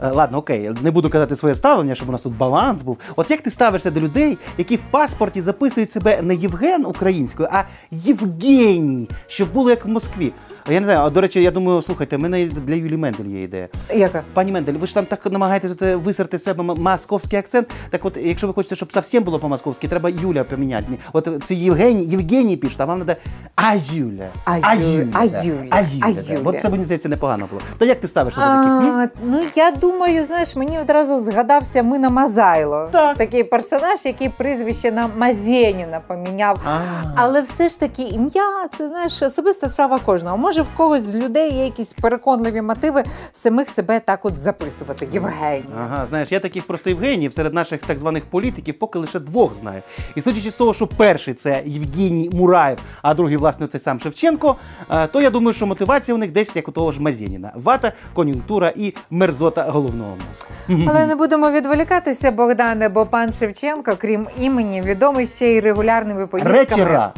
Е, 0.03 0.11
Ладно, 0.11 0.39
окей, 0.39 0.71
не 0.83 0.91
буду 0.91 1.11
казати 1.11 1.37
своє 1.37 1.55
ставлення, 1.55 1.95
щоб 1.95 2.09
у 2.09 2.13
нас 2.13 2.21
тут 2.21 2.37
баланс 2.37 2.83
був. 2.83 2.99
От 3.17 3.31
як 3.31 3.41
ти 3.41 3.51
ставишся 3.51 3.91
до 3.91 4.01
людей, 4.01 4.39
які 4.59 4.77
в 4.77 4.85
паспорті 4.91 5.41
записують 5.41 5.91
себе 5.91 6.23
не 6.23 6.35
Євген 6.35 6.87
українською, 6.87 7.49
а 7.53 7.63
Євгеній, 7.91 9.09
щоб 9.27 9.53
було 9.53 9.71
як 9.71 9.85
в 9.85 9.89
Москві. 9.89 10.33
Я 10.69 10.81
не 10.81 10.85
знаю, 10.85 11.01
а 11.01 11.11
до 11.11 11.21
речі, 11.21 11.43
я 11.43 11.51
думаю, 11.51 11.83
слухайте, 11.83 12.17
в 12.17 12.21
мене 12.21 12.47
для 12.47 12.75
Юлі 12.75 12.97
Мендель 12.97 13.25
є 13.25 13.43
ідея. 13.43 13.69
Яка? 13.95 14.23
Пані 14.33 14.53
Мендель, 14.53 14.73
ви 14.75 14.87
ж 14.87 14.95
там 14.95 15.07
так 15.07 15.27
намагаєтесь 15.33 15.73
оце 15.73 15.97
висерти 15.97 16.39
з 16.39 16.43
себе 16.45 16.63
московський 16.75 17.39
акцент. 17.39 17.69
Так 17.91 18.05
от, 18.05 18.17
якщо 18.17 18.47
ви 18.47 18.53
хочете, 18.53 18.75
щоб 18.77 18.93
зовсім 18.93 19.23
було 19.23 19.39
по-московськи, 19.39 19.89
треба 19.89 20.09
Юля 20.09 20.45
поміняти. 20.45 20.87
От 21.13 21.29
це 21.45 21.55
Євгеній, 21.55 22.05
Євгеній 22.05 22.57
пишуть, 22.57 22.81
а 22.81 22.85
вам 22.85 23.03
треба 23.03 23.21
А 23.57 23.75
Юля. 23.75 24.29
А 24.45 24.59
а. 24.63 24.75
Юля, 24.75 25.07
А 25.13 25.25
Юля. 25.25 25.69
а 25.71 25.83
да. 25.83 26.33
Юля. 26.35 26.41
От 26.45 26.61
це 26.61 26.71
мені 26.71 26.85
здається 26.85 27.09
непогано 27.09 27.47
було. 27.51 27.63
Та 27.79 27.85
як 27.85 28.01
ти 28.01 28.09
ставишся 28.09 28.41
до 28.41 28.47
таких? 28.47 28.91
А, 28.93 29.09
ну 29.25 29.45
я 29.57 29.71
думаю, 29.71 30.25
знаєш, 30.25 30.57
мені 30.57 30.79
одразу 30.79 31.21
згадався 31.21 31.83
Мина 31.83 32.11
Мазайло. 32.11 32.89
Так. 32.93 33.17
Такий 33.17 33.45
персонаж, 33.45 34.05
який 34.05 34.29
прізвище 34.29 34.93
на 34.93 35.09
Мазєніна 35.17 36.01
поміняв. 36.07 36.59
А. 36.65 36.79
Але 37.17 37.41
все 37.41 37.69
ж 37.69 37.81
таки 37.81 38.03
ім'я 38.03 38.69
це 38.79 38.89
знаєш 38.89 39.23
особиста 39.23 39.69
справа 39.69 39.99
кожного. 39.99 40.37
Може, 40.37 40.56
може 40.57 40.71
в 40.71 40.77
когось 40.77 41.03
з 41.03 41.15
людей 41.15 41.55
є 41.55 41.65
якісь 41.65 41.93
переконливі 41.93 42.63
мотиви 42.63 43.05
самих 43.33 43.69
себе 43.69 44.01
так 44.01 44.25
от 44.25 44.41
записувати. 44.41 45.09
Євгеній. 45.13 45.65
Ага, 45.81 46.07
знаєш, 46.07 46.33
я 46.33 46.41
таких 46.41 46.67
просто 46.67 46.91
Євгенів 46.91 47.33
серед 47.33 47.55
наших 47.55 47.81
так 47.81 47.99
званих 47.99 48.25
політиків 48.25 48.79
поки 48.79 48.99
лише 48.99 49.21
двох 49.21 49.55
знаю. 49.55 49.83
І 50.15 50.21
судячи 50.21 50.51
з 50.51 50.57
того, 50.57 50.75
що 50.75 50.87
перший 50.87 51.35
це 51.35 51.63
Євгеній 51.67 52.31
Мураєв, 52.33 52.79
а 53.03 53.15
другий, 53.15 53.37
власне, 53.37 53.67
цей 53.67 53.81
сам 53.81 54.01
Шевченко, 54.01 54.57
е, 54.91 55.07
то 55.07 55.21
я 55.21 55.31
думаю, 55.31 55.55
що 55.55 55.67
мотивація 55.67 56.15
у 56.15 56.19
них 56.19 56.33
десь 56.33 56.57
як 56.57 56.69
у 56.69 56.73
того 56.73 56.93
ж 56.93 57.03
Мазєніна. 57.03 57.53
Вата, 57.55 57.93
кон'юнктура 58.15 58.73
і 58.77 58.95
мерзота 59.11 59.63
головного 59.63 60.17
мозку. 60.29 60.53
Але 60.91 61.07
не 61.07 61.15
будемо 61.15 61.51
відволікатися, 61.51 62.31
Богдане, 62.31 62.89
бо 62.89 63.07
пан 63.07 63.33
Шевченко, 63.33 63.93
крім 63.99 64.29
імені, 64.39 64.83
відомий 64.83 65.27
ще 65.27 65.47
й 65.47 65.61
регулярними 65.61 66.27
поїздками. 66.27 66.59
Речера. 66.59 67.13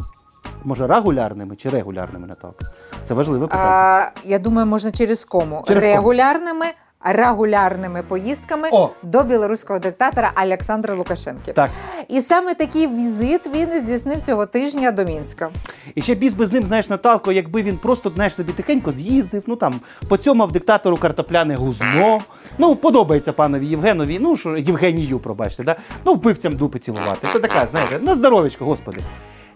Може, 0.63 0.87
регулярними 0.87 1.55
чи 1.55 1.69
регулярними, 1.69 2.27
Наталка? 2.27 2.65
Це 3.03 3.13
важливе 3.13 3.47
питання. 3.47 3.69
А, 3.69 4.11
я 4.23 4.39
думаю, 4.39 4.67
можна 4.67 4.91
через 4.91 5.25
кому. 5.25 5.63
Через 5.67 5.83
кому. 5.83 5.95
регулярними. 5.95 6.65
Регулярними 7.03 8.03
поїздками 8.07 8.69
О! 8.71 8.89
до 9.03 9.23
білоруського 9.23 9.79
диктатора 9.79 10.31
Олександра 10.43 10.95
Лукашенки. 10.95 11.53
Так. 11.53 11.69
І 12.07 12.21
саме 12.21 12.55
такий 12.55 12.87
візит 12.87 13.49
він 13.55 13.81
здійснив 13.81 14.21
цього 14.21 14.45
тижня 14.45 14.91
до 14.91 15.05
Мінська. 15.05 15.49
І 15.95 16.01
ще 16.01 16.15
біс 16.15 16.33
би 16.33 16.45
з 16.45 16.53
ним, 16.53 16.63
знаєш, 16.63 16.89
Наталко, 16.89 17.31
якби 17.31 17.61
він 17.61 17.77
просто, 17.77 18.11
знаєш, 18.15 18.35
собі 18.35 18.51
тихенько 18.51 18.91
з'їздив, 18.91 19.43
ну 19.47 19.55
там 19.55 19.73
поцьомав 20.07 20.51
диктатору 20.51 20.97
картопляне 20.97 21.55
гузно. 21.55 22.19
Ну, 22.57 22.75
подобається 22.75 23.33
панові 23.33 23.67
Євгенові, 23.67 24.17
ну 24.21 24.37
що 24.37 24.57
Євгенію, 24.57 25.19
пробачте, 25.19 25.63
да? 25.63 25.75
ну 26.05 26.13
вбивцям 26.13 26.55
дупи 26.55 26.79
цілувати. 26.79 27.27
Це 27.33 27.39
така, 27.39 27.65
знаєте, 27.65 27.99
на 27.99 28.15
здоровечко, 28.15 28.65
господи. 28.65 28.99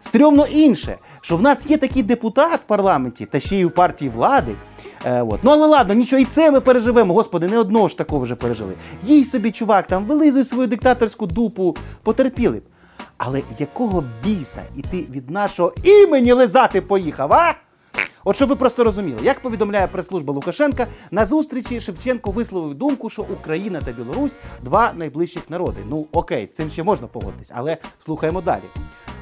Стрьомно 0.04 0.46
інше, 0.48 0.98
що 1.22 1.38
в 1.38 1.42
нас 1.42 1.70
є 1.70 1.78
такий 1.78 2.04
депутат 2.04 2.62
в 2.62 2.64
парламенті 2.64 3.26
та 3.26 3.40
ще 3.40 3.58
й 3.58 3.64
у 3.64 3.70
партії 3.70 4.12
влади. 4.16 4.56
Е, 5.06 5.22
от. 5.22 5.44
Ну 5.44 5.52
але 5.52 5.68
ладно, 5.68 5.94
нічого, 5.94 6.22
і 6.22 6.26
це 6.26 6.52
ми 6.52 6.62
переживемо. 6.62 7.14
Господи, 7.14 7.48
не 7.48 7.58
одного 7.58 7.88
ж 7.88 7.98
такого 7.98 8.24
вже 8.24 8.36
пережили. 8.36 8.74
Їй 9.04 9.26
собі, 9.26 9.52
чувак, 9.52 9.88
там 9.88 10.06
вилизуй 10.06 10.44
свою 10.44 10.68
диктаторську 10.68 11.28
дупу, 11.28 11.76
потерпіли 12.04 12.58
б. 12.58 12.64
Але 13.18 13.42
якого 13.60 14.04
біса 14.24 14.62
і 14.76 14.82
ти 14.82 14.98
від 14.98 15.30
нашого 15.30 15.74
імені 15.84 16.32
лизати 16.32 16.82
поїхав, 16.82 17.34
а? 17.34 17.56
От 18.26 18.36
щоб 18.36 18.50
ви 18.50 18.56
просто 18.56 18.84
розуміли, 18.84 19.20
як 19.24 19.40
повідомляє 19.40 19.88
прес-служба 19.88 20.34
Лукашенка, 20.34 20.88
на 21.12 21.26
зустрічі 21.26 21.82
Шевченко 21.82 22.32
висловив 22.32 22.76
думку, 22.76 23.10
що 23.10 23.22
Україна 23.22 23.82
та 23.82 23.92
Білорусь 23.92 24.38
два 24.62 24.94
найближчих 24.94 25.50
народи. 25.50 25.80
Ну 25.90 26.08
окей, 26.12 26.48
з 26.48 26.56
цим 26.56 26.70
ще 26.70 26.84
можна 26.84 27.08
погодитись, 27.08 27.52
але 27.56 27.78
слухаємо 28.00 28.42
далі. 28.42 28.64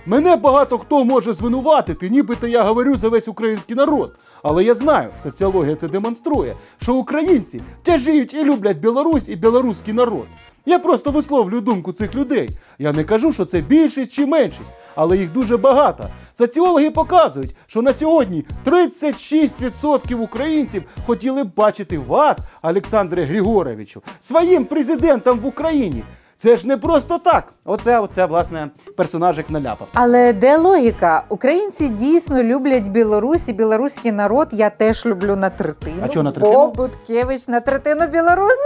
Мене 0.06 0.36
багато 0.36 0.78
хто 0.78 1.06
може 1.06 1.34
звинуватити, 1.34 2.10
нібито 2.10 2.48
я 2.48 2.64
говорю 2.64 2.96
за 2.96 3.10
весь 3.10 3.28
український 3.28 3.76
народ. 3.76 4.18
Але 4.44 4.64
я 4.64 4.76
знаю, 4.76 5.10
соціологія 5.24 5.76
це 5.76 5.88
демонструє, 5.88 6.56
що 6.82 6.94
українці 6.94 7.62
тяжіють 7.84 8.34
і 8.34 8.44
люблять 8.44 8.78
Білорусь 8.78 9.30
і 9.30 9.36
білоруський 9.36 9.94
народ. 9.94 10.26
Я 10.66 10.80
просто 10.80 11.12
висловлюю 11.12 11.62
думку 11.62 11.92
цих 11.92 12.16
людей. 12.16 12.50
Я 12.80 12.94
не 12.94 13.04
кажу, 13.04 13.32
що 13.32 13.46
це 13.46 13.62
більшість 13.62 14.12
чи 14.12 14.26
меншість, 14.26 14.74
але 14.96 15.18
їх 15.18 15.32
дуже 15.32 15.58
багато. 15.58 16.10
Соціологи 16.34 16.92
показують, 16.92 17.56
що 17.68 17.82
на 17.82 17.94
сьогодні 17.94 18.46
36% 18.66 20.16
українців 20.16 20.84
хотіли 21.06 21.44
б 21.44 21.56
бачити 21.56 21.98
вас, 21.98 22.40
Олександре 22.62 23.24
Григоровичу, 23.24 24.02
своїм 24.20 24.66
президентом 24.66 25.40
в 25.40 25.46
Україні. 25.46 26.04
Це 26.42 26.56
ж 26.56 26.68
не 26.68 26.78
просто 26.78 27.18
так. 27.18 27.44
Оце, 27.66 28.00
оце 28.00 28.26
власне, 28.26 28.70
персонажик 28.98 29.50
наляпав. 29.50 29.88
Але 29.94 30.34
де 30.34 30.58
логіка? 30.58 31.24
Українці 31.30 31.90
дійсно 31.90 32.44
люблять 32.44 32.88
Білорусь 32.88 33.50
і 33.50 33.54
білоруський 33.54 34.12
народ. 34.12 34.48
Я 34.52 34.70
теж 34.70 35.06
люблю 35.06 35.36
на 35.36 35.50
третину. 35.50 36.02
А 36.04 36.08
чого 36.08 36.24
на 36.24 36.32
третину? 36.32 36.54
Бо 36.54 36.68
Буткевич 36.68 37.48
на 37.48 37.60
третину 37.60 38.08
білорус. 38.08 38.58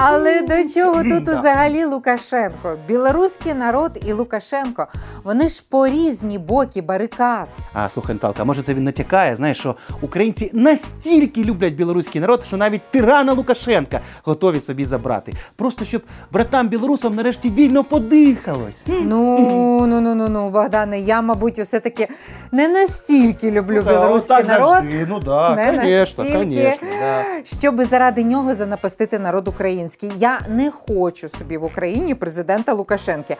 А, 0.00 0.04
Але 0.04 0.40
до 0.62 0.68
чого 0.74 1.04
тут 1.04 1.28
взагалі 1.28 1.84
Лукашенко? 1.84 2.76
Білоруський 2.88 3.54
народ 3.54 3.98
і 4.06 4.12
Лукашенко 4.12 4.86
вони 5.24 5.48
ж 5.48 5.62
по 5.68 5.86
різні 5.88 6.38
боки 6.38 6.82
барикад. 6.82 7.46
А 7.72 7.88
слухай, 7.88 8.14
Наталка, 8.14 8.44
може 8.44 8.62
це 8.62 8.74
він 8.74 8.84
натякає, 8.84 9.36
знаєш, 9.36 9.58
що 9.58 9.76
українці 10.00 10.50
настільки 10.52 11.44
люблять 11.44 11.74
білоруський 11.74 12.20
народ, 12.20 12.44
що 12.44 12.56
навіть 12.56 12.82
тирана 12.90 13.32
Лукашенка 13.32 14.00
готові 14.24 14.60
собі 14.60 14.84
забрати. 14.84 15.32
Просто 15.56 15.84
щоб 15.84 16.02
братам 16.32 16.68
білорусам 16.68 17.14
нарешті 17.14 17.50
вільно 17.50 17.84
подихалось. 17.84 18.84
Ну 18.86 19.86
ну 19.86 20.00
ну 20.00 20.14
ну 20.14 20.28
ну 20.28 20.50
Богдане, 20.50 21.00
я 21.00 21.22
мабуть, 21.22 21.58
усе 21.58 21.80
таки 21.80 22.08
не 22.52 22.68
настільки 22.68 23.50
люблю 23.50 23.82
а 23.86 23.90
білоруський 23.90 24.36
отак 24.36 24.48
народ. 24.48 24.68
завжди. 24.70 25.06
Ну 25.08 25.20
да, 25.20 25.54
Не 25.56 25.66
конечно, 25.66 26.24
настільки. 26.24 26.38
конечно, 26.38 26.88
да. 27.00 27.24
Щоб 27.44 27.82
заради 27.90 28.24
нього 28.24 28.54
занапастити 28.54 29.18
народ 29.18 29.48
український. 29.48 30.10
Я 30.16 30.40
не 30.50 30.70
хочу 30.70 31.28
собі 31.28 31.56
в 31.58 31.64
Україні 31.64 32.14
президента 32.14 32.72
Лукашенки. 32.72 33.36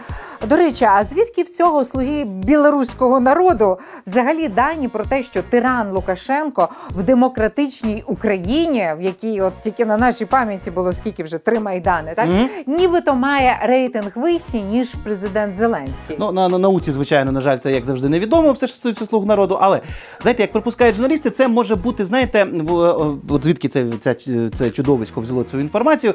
До 0.49 0.57
речі, 0.57 0.85
а 0.85 1.05
звідки 1.05 1.43
в 1.43 1.51
цього 1.51 1.85
слуги 1.85 2.25
білоруського 2.25 3.21
народу 3.21 3.79
взагалі 4.07 4.49
дані 4.49 4.89
про 4.89 5.05
те, 5.05 5.23
що 5.23 5.43
тиран 5.43 5.91
Лукашенко 5.93 6.69
в 6.91 7.03
демократичній 7.03 8.05
Україні, 8.07 8.89
в 8.99 9.03
якій 9.03 9.41
от 9.41 9.53
тільки 9.63 9.85
на 9.85 9.97
нашій 9.97 10.25
пам'яті 10.25 10.71
було 10.71 10.93
скільки 10.93 11.23
вже 11.23 11.39
три 11.39 11.61
майдани, 11.61 12.13
так 12.17 12.29
Мгм. 12.29 12.49
нібито 12.67 13.15
має 13.15 13.59
рейтинг 13.63 14.13
вищий 14.15 14.63
ніж 14.63 14.95
президент 15.05 15.57
Зеленський. 15.57 16.17
Ну, 16.19 16.33
на, 16.33 16.49
на 16.49 16.59
науці, 16.59 16.93
звичайно, 16.93 17.33
на 17.33 17.41
жаль, 17.41 17.59
це 17.59 17.73
як 17.73 17.85
завжди 17.85 18.09
невідомо, 18.09 18.53
все 18.53 18.67
що 18.67 18.75
стосується 18.77 19.05
слуг 19.05 19.27
народу. 19.27 19.59
Але 19.61 19.81
знаєте, 20.23 20.43
як 20.43 20.53
припускають 20.53 20.95
журналісти, 20.97 21.31
це 21.31 21.49
може 21.49 21.77
бути, 21.77 22.05
знаєте, 22.05 22.45
в- 22.45 23.17
от 23.29 23.45
звідки 23.45 23.69
це, 23.69 23.85
це, 24.01 24.15
це 24.53 24.71
чудовисько 24.71 25.21
взяло 25.21 25.45
цю 25.45 25.61
інформацію. 25.61 26.15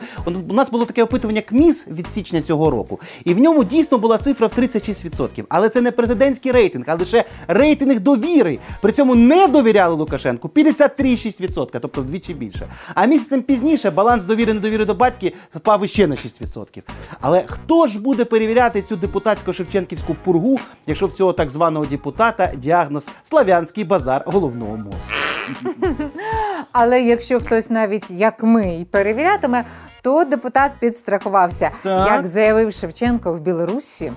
У 0.50 0.54
нас 0.54 0.72
було 0.72 0.85
таке 0.86 1.04
опитування 1.04 1.42
КМІС 1.42 1.88
від 1.88 2.08
січня 2.08 2.42
цього 2.42 2.70
року, 2.72 3.00
і 3.26 3.34
в 3.34 3.40
ньому 3.40 3.64
дійсно 3.64 3.98
була 3.98 4.18
цифра 4.18 4.48
в 4.48 4.60
36%. 4.60 5.44
Але 5.50 5.70
це 5.70 5.82
не 5.82 5.92
президентський 5.92 6.52
рейтинг, 6.52 6.86
а 6.88 6.96
лише 6.96 7.24
рейтинг 7.48 8.00
довіри. 8.00 8.60
При 8.82 8.92
цьому 8.92 9.16
не 9.16 9.48
довіряли 9.48 9.96
Лукашенку 9.96 10.48
53,6%, 10.48 11.80
тобто 11.82 12.02
вдвічі 12.02 12.34
більше. 12.34 12.68
А 12.96 13.06
місяцем 13.06 13.42
пізніше 13.42 13.92
баланс 13.92 14.26
довіри 14.26 14.54
недовіри 14.54 14.86
до 14.86 14.94
батьки 14.94 15.34
впав 15.56 15.86
іще 15.86 16.08
на 16.08 16.16
6%. 16.16 16.82
Але 17.22 17.44
хто 17.48 17.88
ж 17.88 18.00
буде 18.00 18.26
перевіряти 18.26 18.82
цю 18.82 18.96
депутатсько-шевченківську 18.96 20.16
пургу, 20.24 20.60
якщо 20.88 21.08
в 21.08 21.12
цього 21.12 21.34
так 21.34 21.50
званого 21.50 21.86
депутата 21.86 22.52
діагноз 22.58 23.10
славянський 23.24 23.84
базар 23.84 24.24
головного 24.26 24.78
мозку? 24.78 25.14
Але 26.72 27.02
якщо 27.02 27.40
хтось 27.40 27.70
навіть 27.70 28.12
як 28.12 28.44
ми 28.44 28.68
й 28.68 28.86
перевірятиме, 28.86 29.66
то 30.06 30.24
депутат 30.24 30.72
підстрахувався. 30.80 31.72
Так. 31.84 32.12
Як 32.12 32.26
заявив 32.26 32.74
Шевченко 32.74 33.32
в 33.32 33.40
Білорусі, 33.40 34.14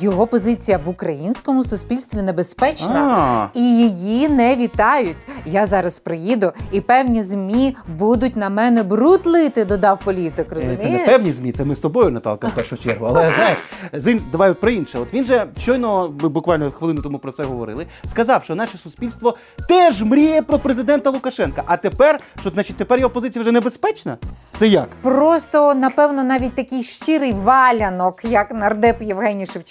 його 0.00 0.26
позиція 0.26 0.78
в 0.84 0.88
українському 0.88 1.64
суспільстві 1.64 2.22
небезпечна. 2.22 3.50
І 3.54 3.60
її 3.62 4.28
не 4.28 4.56
вітають. 4.56 5.26
Я 5.46 5.66
зараз 5.66 5.98
приїду, 5.98 6.52
і 6.72 6.80
певні 6.80 7.22
змі 7.22 7.76
будуть 7.98 8.36
на 8.36 8.48
мене 8.50 8.82
бруд 8.82 9.26
лити, 9.26 9.64
додав 9.64 9.98
політик. 10.04 10.52
Е, 10.52 10.54
Розумієш? 10.54 10.82
Це 10.82 10.90
не 10.90 10.98
певні 10.98 11.30
змі, 11.30 11.52
це 11.52 11.64
ми 11.64 11.76
з 11.76 11.80
тобою, 11.80 12.10
Наталка, 12.10 12.46
в 12.46 12.54
першу 12.54 12.76
чергу. 12.76 13.06
Але 13.06 13.32
знаєш, 13.36 13.58
з 13.92 14.18
давай 14.32 14.54
про 14.54 14.70
інше. 14.70 14.98
От 14.98 15.14
він 15.14 15.24
же 15.24 15.46
щойно, 15.58 16.14
ми 16.22 16.28
буквально 16.28 16.70
хвилину 16.70 17.02
тому 17.02 17.18
про 17.18 17.32
це 17.32 17.44
говорили, 17.44 17.86
сказав, 18.06 18.44
що 18.44 18.54
наше 18.54 18.78
суспільство 18.78 19.36
теж 19.68 20.02
мріє 20.02 20.42
про 20.42 20.58
президента 20.58 21.10
Лукашенка. 21.10 21.62
А 21.66 21.76
тепер, 21.76 22.20
що 22.40 22.50
значить, 22.50 22.76
тепер 22.76 22.98
його 22.98 23.10
позиція 23.10 23.40
вже 23.42 23.52
небезпечна? 23.52 24.16
Це 24.58 24.68
як? 24.68 24.88
Просто 25.02 25.74
напевно 25.74 26.24
навіть 26.24 26.54
такий 26.54 26.82
щирий 26.82 27.32
валянок, 27.32 28.24
як 28.24 28.50
нардеп 28.54 29.02
Євгеній 29.02 29.46
Шевченко, 29.46 29.63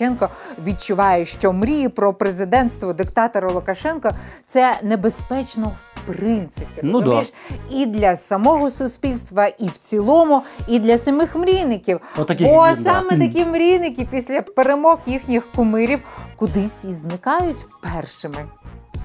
відчуває, 0.65 1.25
що 1.25 1.53
мрії 1.53 1.89
про 1.89 2.13
президентство 2.13 2.93
диктатора 2.93 3.51
Лукашенка 3.51 4.15
це 4.47 4.79
небезпечно 4.83 5.71
в 5.95 6.07
принципі. 6.07 6.81
Ну 6.83 7.01
да. 7.01 7.23
І 7.71 7.85
для 7.85 8.17
самого 8.17 8.71
суспільства, 8.71 9.47
і 9.47 9.67
в 9.67 9.77
цілому, 9.77 10.43
і 10.67 10.79
для 10.79 10.97
самих 10.97 11.35
мрійників. 11.35 11.99
Отаких 12.17 12.47
Бо 12.47 12.67
да. 12.67 12.75
саме 12.75 13.17
такі 13.17 13.45
мрійники 13.45 14.07
після 14.11 14.41
перемог 14.41 14.99
їхніх 15.05 15.51
кумирів 15.51 15.99
кудись 16.35 16.85
і 16.85 16.91
зникають 16.91 17.65
першими. 17.81 18.45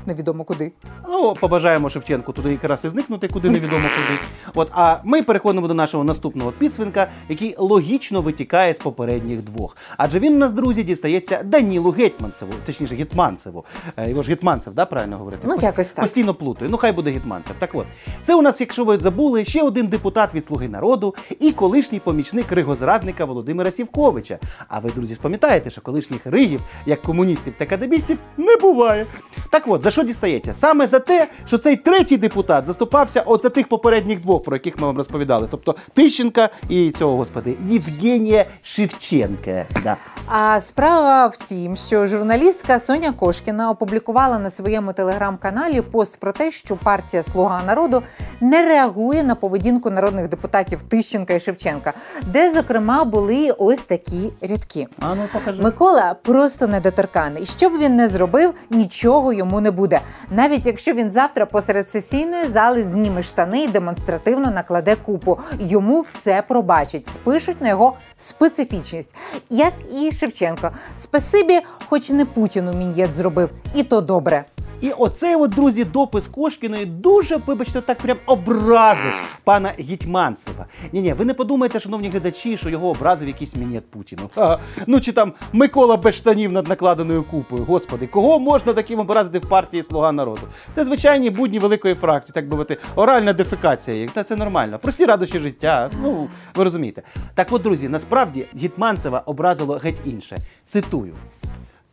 Невідомо 0.08 0.44
куди. 0.44 0.72
Ну, 1.08 1.34
побажаємо 1.40 1.88
Шевченку 1.88 2.32
туди 2.32 2.50
якраз 2.50 2.84
і 2.84 2.88
зникнути, 2.88 3.28
куди 3.28 3.50
невідомо 3.50 3.88
куди. 3.96 4.18
От, 4.54 4.70
а 4.74 4.96
ми 5.04 5.22
переходимо 5.22 5.68
до 5.68 5.74
нашого 5.74 6.04
наступного 6.04 6.52
підсвинка, 6.52 7.08
який 7.28 7.54
логічно 7.58 8.22
витікає 8.22 8.74
з 8.74 8.78
попередніх 8.78 9.44
двох. 9.44 9.76
Адже 9.96 10.18
він 10.18 10.34
у 10.34 10.38
нас, 10.38 10.52
друзі, 10.52 10.82
дістається 10.82 11.42
Данілу 11.44 11.90
Гетьманцеву, 11.90 12.52
точніше, 12.66 12.94
Гетманцеву. 12.94 13.64
Е, 13.96 14.10
Його 14.10 14.22
ж 14.22 14.28
Гетманцев, 14.30 14.74
да, 14.74 14.86
правильно 14.86 15.18
говорити? 15.18 15.46
Ну, 15.48 15.54
Пост- 15.54 15.62
якось 15.64 15.92
так. 15.92 16.04
Постійно 16.04 16.34
плутаю. 16.34 16.70
Ну, 16.70 16.76
хай 16.76 16.92
буде 16.92 17.10
Гетманцев. 17.10 17.56
Так 17.58 17.70
от, 17.74 17.86
це 18.22 18.34
у 18.34 18.42
нас, 18.42 18.60
якщо 18.60 18.84
ви 18.84 18.98
забули, 18.98 19.44
ще 19.44 19.62
один 19.62 19.86
депутат 19.86 20.34
від 20.34 20.44
Слуги 20.44 20.68
народу 20.68 21.14
і 21.40 21.52
колишній 21.52 22.00
помічник 22.00 22.52
ригозрадника 22.52 23.24
Володимира 23.24 23.70
Сівковича. 23.70 24.38
А 24.68 24.78
ви, 24.78 24.90
друзі, 24.90 25.16
пам'ятаєте, 25.22 25.70
що 25.70 25.80
колишніх 25.80 26.26
ригів, 26.26 26.60
як 26.86 27.02
комуністів 27.02 27.54
та 27.58 27.66
кадебістів, 27.66 28.18
не 28.36 28.56
буває. 28.56 29.06
Так 29.50 29.62
от, 29.66 29.82
за 29.82 29.90
що 29.98 30.04
дістається? 30.04 30.54
Саме 30.54 30.86
за 30.86 30.98
те, 30.98 31.28
що 31.46 31.58
цей 31.58 31.76
третій 31.76 32.16
депутат 32.16 32.66
заступався 32.66 33.22
от 33.26 33.42
за 33.42 33.48
тих 33.48 33.68
попередніх 33.68 34.20
двох, 34.20 34.42
про 34.42 34.56
яких 34.56 34.78
ми 34.78 34.86
вам 34.86 34.96
розповідали. 34.96 35.48
Тобто 35.50 35.74
Тищенка 35.92 36.48
і 36.68 36.90
цього 36.90 37.16
господи 37.16 37.56
Євгенія 37.68 38.44
Шевченка. 38.62 39.64
Да. 39.82 39.96
А 40.28 40.60
справа 40.60 41.26
в 41.26 41.36
тім, 41.36 41.76
що 41.76 42.06
журналістка 42.06 42.78
Соня 42.78 43.12
Кошкіна 43.12 43.70
опублікувала 43.70 44.38
на 44.38 44.50
своєму 44.50 44.92
телеграм-каналі 44.92 45.80
пост 45.80 46.20
про 46.20 46.32
те, 46.32 46.50
що 46.50 46.76
партія 46.76 47.22
Слуга 47.22 47.60
народу 47.66 48.02
не 48.40 48.66
реагує 48.68 49.24
на 49.24 49.34
поведінку 49.34 49.90
народних 49.90 50.28
депутатів 50.28 50.82
Тищенка 50.82 51.34
і 51.34 51.40
Шевченка, 51.40 51.92
де, 52.26 52.52
зокрема, 52.52 53.04
були 53.04 53.54
ось 53.58 53.82
такі 53.82 54.32
рядки. 54.40 54.86
А 55.00 55.14
ну 55.14 55.22
покажи. 55.32 55.62
Микола 55.62 56.16
просто 56.22 56.66
недоторканий. 56.66 57.46
Що 57.46 57.70
б 57.70 57.78
він 57.78 57.96
не 57.96 58.08
зробив, 58.08 58.54
нічого 58.70 59.32
йому 59.32 59.60
не 59.60 59.70
буде. 59.78 60.00
Навіть 60.30 60.66
якщо 60.66 60.92
він 60.92 61.10
завтра 61.10 61.46
посеред 61.46 61.90
сесійної 61.90 62.44
зали 62.44 62.84
зніме 62.84 63.22
штани 63.22 63.64
і 63.64 63.68
демонстративно 63.68 64.50
накладе 64.50 64.96
купу, 64.96 65.38
йому 65.58 66.00
все 66.00 66.42
пробачать, 66.48 67.06
спишуть 67.06 67.60
на 67.60 67.68
його 67.68 67.94
специфічність, 68.16 69.14
як 69.50 69.72
і 69.94 70.12
Шевченко. 70.12 70.70
Спасибі, 70.96 71.60
хоч 71.88 72.10
не 72.10 72.24
Путіну 72.24 72.72
мін'єт 72.72 73.14
зробив, 73.14 73.50
і 73.74 73.82
то 73.82 74.00
добре. 74.00 74.44
І 74.80 74.90
оцей 74.90 75.36
от, 75.36 75.50
друзі, 75.50 75.84
допис 75.84 76.26
Кошкіної 76.26 76.86
дуже, 76.86 77.36
вибачте, 77.46 77.80
так 77.80 77.98
прям 77.98 78.16
образив 78.26 79.40
пана 79.44 79.72
Гетьманцева. 79.78 80.66
Ні, 80.92 81.00
ні, 81.00 81.12
ви 81.12 81.24
не 81.24 81.34
подумайте, 81.34 81.80
шановні 81.80 82.08
глядачі, 82.08 82.56
що 82.56 82.70
його 82.70 82.88
образив 82.88 83.28
якийсь 83.28 83.56
мінет 83.56 83.90
Путіну. 83.90 84.30
Ага. 84.34 84.58
Ну 84.86 85.00
чи 85.00 85.12
там 85.12 85.32
Микола 85.52 85.96
без 85.96 86.14
штанів 86.14 86.52
над 86.52 86.68
накладеною 86.68 87.22
купою. 87.22 87.64
Господи, 87.64 88.06
кого 88.06 88.38
можна 88.38 88.72
таким 88.72 89.00
образити 89.00 89.38
в 89.38 89.48
партії 89.48 89.82
Слуга 89.82 90.12
народу? 90.12 90.42
Це 90.72 90.84
звичайні 90.84 91.30
будні 91.30 91.58
великої 91.58 91.94
фракції, 91.94 92.34
так 92.34 92.44
би 92.44 92.50
мовити, 92.50 92.76
оральна 92.96 93.32
дефекація. 93.32 94.08
Та 94.14 94.22
це 94.22 94.36
нормально. 94.36 94.78
Прості 94.82 95.04
радощі 95.04 95.38
життя. 95.38 95.90
Ну 96.02 96.28
ви 96.54 96.64
розумієте. 96.64 97.02
Так 97.34 97.46
от, 97.50 97.62
друзі, 97.62 97.88
насправді 97.88 98.46
Гетьманцева 98.54 99.22
образило 99.26 99.74
геть 99.74 100.00
інше. 100.04 100.38
Цитую. 100.66 101.14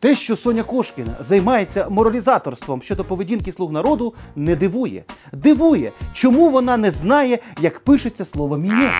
Те, 0.00 0.14
що 0.14 0.36
Соня 0.36 0.62
Кошкіна 0.62 1.16
займається 1.20 1.86
моралізаторством 1.90 2.82
щодо 2.82 3.04
поведінки 3.04 3.52
слуг 3.52 3.72
народу, 3.72 4.14
не 4.36 4.56
дивує. 4.56 5.04
Дивує, 5.32 5.92
чому 6.12 6.50
вона 6.50 6.76
не 6.76 6.90
знає, 6.90 7.38
як 7.60 7.80
пишеться 7.80 8.24
слово 8.24 8.58
мінє. 8.58 8.90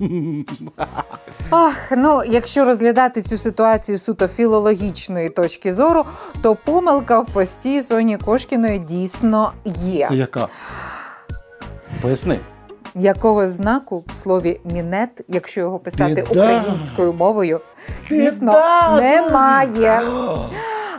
Ах, 1.50 1.92
ну 1.96 2.22
якщо 2.26 2.64
розглядати 2.64 3.22
цю 3.22 3.36
ситуацію 3.36 3.98
суто 3.98 4.28
філологічної 4.28 5.30
точки 5.30 5.74
зору, 5.74 6.04
то 6.42 6.56
помилка 6.64 7.20
в 7.20 7.26
пості 7.26 7.82
Соні 7.82 8.18
Кошкіної 8.18 8.78
дійсно 8.78 9.52
є. 9.64 10.08
яка? 10.10 10.48
Поясни. 12.02 12.40
Якого 12.94 13.46
знаку 13.46 14.04
в 14.06 14.12
слові 14.12 14.60
мінет, 14.64 15.24
якщо 15.28 15.60
його 15.60 15.78
писати 15.78 16.14
Біда. 16.14 16.22
українською 16.22 17.12
мовою, 17.12 17.60
дійсно 18.10 18.52
Біда, 18.52 19.00
немає. 19.00 20.00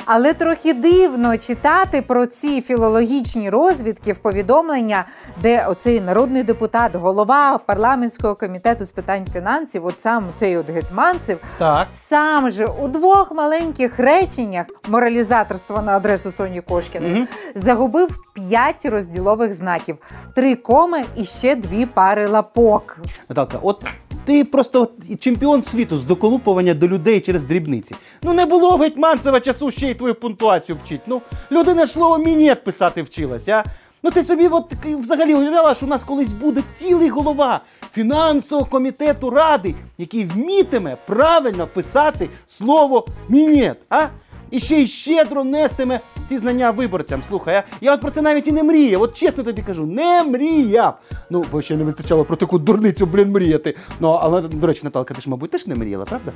Але 0.06 0.34
трохи 0.34 0.74
дивно 0.74 1.38
читати 1.38 2.02
про 2.02 2.26
ці 2.26 2.62
філологічні 2.62 3.50
розвідки 3.50 4.14
в 4.14 4.18
повідомлення, 4.18 5.06
де 5.42 5.66
оцей 5.68 6.02
народний 6.02 6.44
депутат, 6.44 6.96
голова 6.96 7.58
парламентського 7.58 8.36
комітету 8.36 8.86
з 8.86 8.92
питань 8.92 9.28
фінансів, 9.34 9.86
от 9.86 10.02
сам 10.02 10.26
цей 10.36 10.58
от 10.58 10.70
гетманцев, 10.70 11.38
Так. 11.58 11.88
сам 11.92 12.50
же 12.50 12.66
у 12.66 12.88
двох 12.88 13.32
маленьких 13.32 14.00
реченнях 14.00 14.66
моралізаторства 14.90 15.82
на 15.82 15.92
адресу 15.98 16.32
Соні 16.32 16.62
Кошкіної 16.62 17.14
Мгм. 17.16 17.28
загубив 17.56 18.20
п'ять 18.34 18.86
розділових 18.86 19.54
знаків, 19.54 19.98
три 20.36 20.56
коми 20.56 21.04
і 21.16 21.24
ще 21.26 21.56
дві 21.56 21.86
пари 21.86 22.28
лапок. 22.28 22.98
Наталка, 23.30 23.58
от 23.62 23.84
ти 24.26 24.46
просто 24.46 24.88
чемпіон 25.20 25.62
світу 25.62 25.98
з 25.98 26.04
доколупування 26.06 26.74
до 26.74 26.88
людей 26.88 27.20
через 27.20 27.44
дрібниці. 27.44 27.96
Ну 28.24 28.34
не 28.34 28.46
було 28.46 28.78
Гетьманцева 28.78 29.40
часу 29.40 29.72
ще 29.72 29.90
й 29.90 29.94
твою 29.94 30.16
пунктуацію 30.16 30.78
вчить. 30.84 31.02
Ну, 31.08 31.22
людина 31.52 31.86
ж 31.86 31.92
слово 31.92 32.18
мінет 32.18 32.64
писати 32.64 33.02
вчилась, 33.02 33.48
а? 33.48 33.64
Ну 34.04 34.12
ти 34.12 34.24
собі 34.24 34.48
от 34.48 34.74
взагалі 34.86 35.36
уявляла, 35.36 35.76
що 35.76 35.86
у 35.86 35.90
нас 35.90 36.04
колись 36.04 36.34
буде 36.34 36.62
цілий 36.62 37.10
голова 37.10 37.62
фінансового 37.94 38.68
комітету 38.70 39.30
ради, 39.30 39.76
який 39.98 40.26
вмітиме 40.26 40.98
правильно 41.08 41.68
писати 41.68 42.30
слово 42.48 43.08
мінет, 43.30 43.78
а? 43.90 44.08
І 44.52 44.60
ще 44.60 44.76
й 44.76 44.88
щедро 44.88 45.44
нестиме 45.44 46.00
ті 46.30 46.38
знання 46.38 46.72
виборцям. 46.72 47.24
Слухай, 47.28 47.56
а 47.56 47.64
я 47.82 47.94
от 47.94 48.02
про 48.02 48.12
це 48.12 48.22
навіть 48.22 48.48
і 48.48 48.52
не 48.52 48.64
мріяв. 48.64 49.02
От 49.02 49.18
чесно 49.18 49.44
тобі 49.44 49.62
кажу, 49.62 49.86
не 49.86 50.24
мріяв. 50.24 51.00
Ну, 51.30 51.46
бо 51.52 51.62
ще 51.62 51.78
не 51.78 51.84
вистачало 51.84 52.26
про 52.26 52.36
таку 52.36 52.60
дурницю, 52.60 53.06
блін, 53.06 53.30
мріяти. 53.32 53.76
Ну, 54.00 54.10
але, 54.10 54.42
до 54.42 54.68
речі, 54.68 54.82
Наталка, 54.84 55.14
ти 55.14 55.22
ж, 55.22 55.30
мабуть, 55.30 55.52
теж 55.52 55.68
не 55.68 55.76
мріяла, 55.76 56.06
правда? 56.06 56.32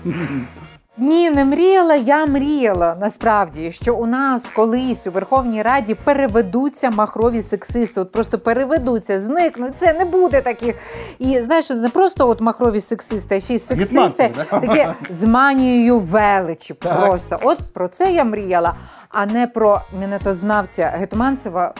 Ні, 0.98 1.30
не 1.30 1.46
мріяла, 1.46 1.96
я 1.96 2.26
мріяла 2.26 2.96
насправді, 3.00 3.72
що 3.72 3.96
у 3.96 4.06
нас 4.06 4.50
колись 4.56 5.08
у 5.08 5.12
Верховній 5.12 5.62
Раді 5.62 5.96
переведуться 5.96 6.90
махрові 6.90 7.42
сексисти. 7.42 8.02
От 8.02 8.12
просто 8.12 8.40
переведуться, 8.40 9.20
зникнуть. 9.20 9.76
Це 9.78 9.94
не 9.94 10.06
буде 10.06 10.42
таких. 10.42 10.76
І 11.20 11.42
знаєш, 11.42 11.70
не 11.70 11.90
просто 11.90 12.30
от 12.30 12.42
махрові 12.42 12.82
сексисти, 12.82 13.36
а 13.36 13.40
ще 13.40 13.54
й 13.54 13.60
сексисти, 13.60 14.32
такі 14.50 14.88
з 15.10 15.24
манією 15.24 16.00
величі. 16.00 16.74
Так. 16.74 17.00
Просто 17.00 17.40
от 17.44 17.58
про 17.74 17.88
це 17.88 18.12
я 18.12 18.24
мріяла, 18.24 18.76
а 19.10 19.26
не 19.26 19.48
про 19.48 19.82
мінетознавця 20.00 20.88
Гетманцева. 20.96 21.74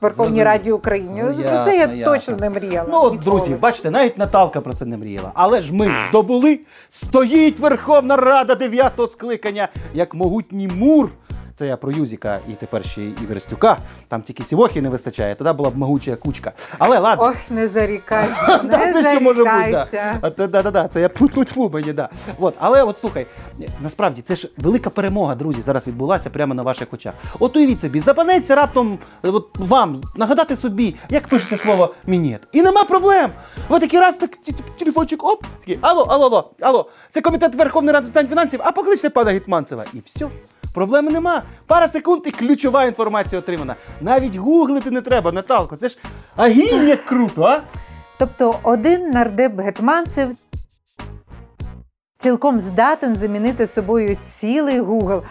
Верховній. 0.00 0.44
Раді 0.44 0.72
України. 0.72 1.34
Ну, 1.38 1.42
про 1.44 1.64
це 1.64 1.70
я 1.70 1.76
ясно, 1.80 1.94
ясно. 1.96 2.14
точно 2.14 2.36
не 2.36 2.50
мріяла. 2.50 2.88
Ну, 2.92 2.98
от, 3.02 3.12
Ніколи. 3.12 3.38
друзі, 3.38 3.54
бачите, 3.54 3.90
навіть 3.90 4.18
Наталка 4.18 4.60
про 4.60 4.74
це 4.74 4.84
не 4.84 4.96
мріяла. 4.96 5.32
Але 5.34 5.60
ж 5.60 5.74
ми 5.74 5.90
здобули. 6.08 6.60
Стоїть 6.88 7.60
Верховна 7.60 8.16
Рада 8.16 8.54
дев'ятого 8.54 9.08
скликання, 9.08 9.68
як 9.94 10.14
могутній 10.14 10.68
мур. 10.68 11.10
Це 11.58 11.66
я 11.66 11.76
про 11.76 11.92
Юзіка 11.92 12.40
і 12.48 12.52
тепер 12.52 12.84
ще 12.84 13.02
і 13.02 13.26
Верстюка. 13.28 13.76
Там 14.08 14.22
тільки 14.22 14.42
сівохи 14.42 14.82
не 14.82 14.88
вистачає, 14.88 15.34
тоді 15.34 15.52
була 15.52 15.70
б 15.70 15.76
могуча 15.76 16.16
кучка. 16.16 16.52
Але 16.78 16.98
ладно. 16.98 17.24
Ой, 17.24 17.34
не 17.50 17.68
зарікайся, 17.68 18.58
Та 18.70 18.92
не 18.92 19.10
що 19.10 19.20
може 19.20 19.44
бути, 19.44 19.86
Да-да-да, 20.22 20.62
да, 20.62 20.70
да, 20.70 20.88
це 20.88 21.00
я 21.00 21.08
пу 21.08 21.70
мені, 21.72 21.92
да. 21.92 22.08
От, 22.38 22.54
але 22.58 22.82
от 22.82 22.98
слухай, 22.98 23.26
насправді 23.80 24.22
це 24.22 24.36
ж 24.36 24.48
велика 24.56 24.90
перемога, 24.90 25.34
друзі, 25.34 25.62
зараз 25.62 25.86
відбулася 25.86 26.30
прямо 26.30 26.54
на 26.54 26.62
ваших 26.62 26.92
очах. 26.92 27.14
От 27.38 27.56
уявіть 27.56 27.80
собі, 27.80 28.00
запанеться 28.00 28.54
раптом 28.54 28.98
е, 29.24 29.28
от, 29.28 29.48
вам 29.58 30.00
нагадати 30.16 30.56
собі, 30.56 30.96
як 31.08 31.28
пишете 31.28 31.56
слово 31.56 31.94
мінет. 32.06 32.48
І 32.52 32.62
нема 32.62 32.84
проблем. 32.84 33.30
Ви 33.68 33.80
такий 33.80 34.00
раз 34.00 34.16
так 34.16 34.30
телефончик, 34.78 35.24
оп, 35.24 35.44
такий, 35.60 35.78
алло, 35.80 36.02
алло, 36.02 36.26
алло, 36.26 36.50
алло, 36.60 36.90
це 37.10 37.20
комітет 37.20 37.54
Верховної 37.54 37.92
Ради 37.92 38.06
з 38.06 38.08
питань 38.08 38.28
фінансів, 38.28 38.60
а 38.64 38.72
покличте 38.72 39.10
пана 39.10 39.30
Гетманцева. 39.30 39.84
І 39.94 40.00
все. 40.00 40.28
Проблеми 40.74 41.10
нема. 41.10 41.42
Пара 41.66 41.88
секунд 41.88 42.22
і 42.26 42.30
ключова 42.30 42.84
інформація 42.84 43.38
отримана. 43.38 43.76
Навіть 44.00 44.36
гуглити 44.36 44.90
не 44.90 45.00
треба, 45.00 45.32
Наталко. 45.32 45.76
Це 45.76 45.88
ж 45.88 45.98
агінь 46.36 46.88
як 46.88 47.04
круто, 47.04 47.42
а? 47.44 47.60
Тобто 48.18 48.54
один 48.62 49.10
нардеп 49.10 49.60
гетманцев 49.60 50.30
цілком 52.18 52.60
здатен 52.60 53.16
замінити 53.16 53.66
собою 53.66 54.16
цілий 54.22 54.80
Google. 54.80 55.22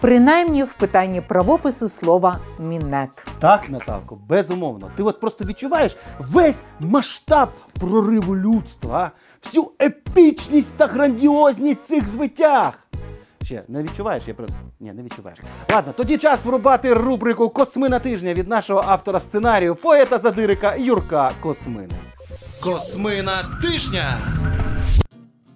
Принаймні 0.00 0.64
в 0.64 0.72
питанні 0.72 1.20
правопису 1.20 1.88
слова 1.88 2.38
мінет. 2.58 3.26
Так, 3.38 3.70
Наталко, 3.70 4.18
безумовно. 4.28 4.90
Ти 4.96 5.02
от 5.02 5.20
просто 5.20 5.44
відчуваєш 5.44 5.96
весь 6.18 6.64
масштаб 6.80 7.48
прориву 7.80 8.36
людства, 8.36 9.10
всю 9.42 9.70
епічність 9.82 10.74
та 10.76 10.86
грандіозність 10.86 11.82
цих 11.82 12.08
звитяг. 12.08 12.72
Ще 13.42 13.62
не 13.68 13.82
відчуваєш? 13.82 14.22
Я 14.26 14.34
про 14.34 14.46
ні, 14.80 14.92
не 14.92 15.02
відчуваєш. 15.02 15.38
Ладно, 15.74 15.92
тоді 15.96 16.16
час 16.16 16.46
врубати 16.46 16.94
рубрику 16.94 17.48
Космина 17.48 17.98
тижня 17.98 18.34
від 18.34 18.48
нашого 18.48 18.84
автора 18.86 19.20
сценарію, 19.20 19.74
поета 19.74 20.18
задирика 20.18 20.74
Юрка 20.78 21.30
Космини. 21.40 21.94
Космина 22.62 23.58
тижня. 23.62 24.16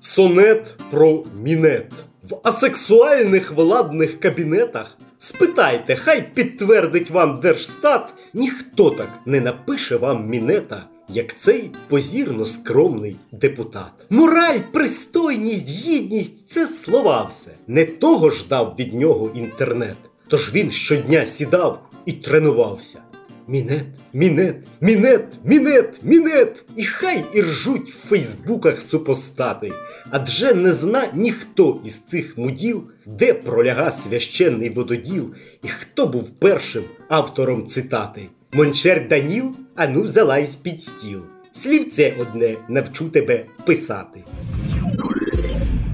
Сонет 0.01 0.79
про 0.91 1.25
мінет. 1.35 1.93
В 2.23 2.41
асексуальних 2.43 3.53
владних 3.53 4.21
кабінетах 4.21 4.99
Спитайте, 5.19 5.97
хай 5.97 6.35
підтвердить 6.35 7.11
вам 7.11 7.41
Держстат, 7.41 8.15
ніхто 8.35 8.91
так 8.91 9.09
не 9.27 9.41
напише 9.41 9.97
вам 9.97 10.29
мінета, 10.29 10.85
як 11.09 11.37
цей 11.37 11.71
позірно 11.89 12.45
скромний 12.45 13.17
депутат. 13.33 13.93
Мораль, 14.11 14.59
пристойність, 14.73 15.69
гідність 15.69 16.49
це 16.49 16.67
слова 16.67 17.25
все. 17.25 17.51
Не 17.67 17.85
того 17.85 18.31
ждав 18.31 18.75
від 18.79 18.95
нього 18.95 19.31
інтернет. 19.35 19.97
Тож 20.29 20.55
він 20.55 20.71
щодня 20.71 21.27
сідав 21.27 21.83
і 22.07 22.13
тренувався. 22.13 23.03
Мінет, 23.51 23.87
мінет, 24.13 24.57
мінет, 24.81 25.39
мінет, 25.45 26.01
мінет. 26.03 26.65
І 26.77 26.85
хай 26.85 27.25
і 27.35 27.43
ржуть 27.43 27.91
в 27.91 28.09
Фейсбуках 28.09 28.81
супостати. 28.81 29.73
Адже 30.11 30.55
не 30.55 30.73
зна 30.73 31.09
ніхто 31.15 31.81
із 31.85 32.07
цих 32.07 32.39
муділ, 32.39 32.83
де 33.07 33.35
проляга 33.35 33.91
священний 33.91 34.71
вододіл, 34.71 35.35
і 35.65 35.69
хто 35.69 36.07
був 36.07 36.31
першим 36.31 36.85
автором 37.09 37.67
цитати. 37.67 38.29
Мончер 38.53 39.09
Даніл, 39.09 39.57
ану 39.75 40.07
залазь 40.07 40.57
під 40.57 40.83
стіл. 40.83 41.21
Слівце 41.53 42.15
одне 42.21 42.57
навчу 42.69 43.09
тебе 43.09 43.45
писати. 43.67 44.25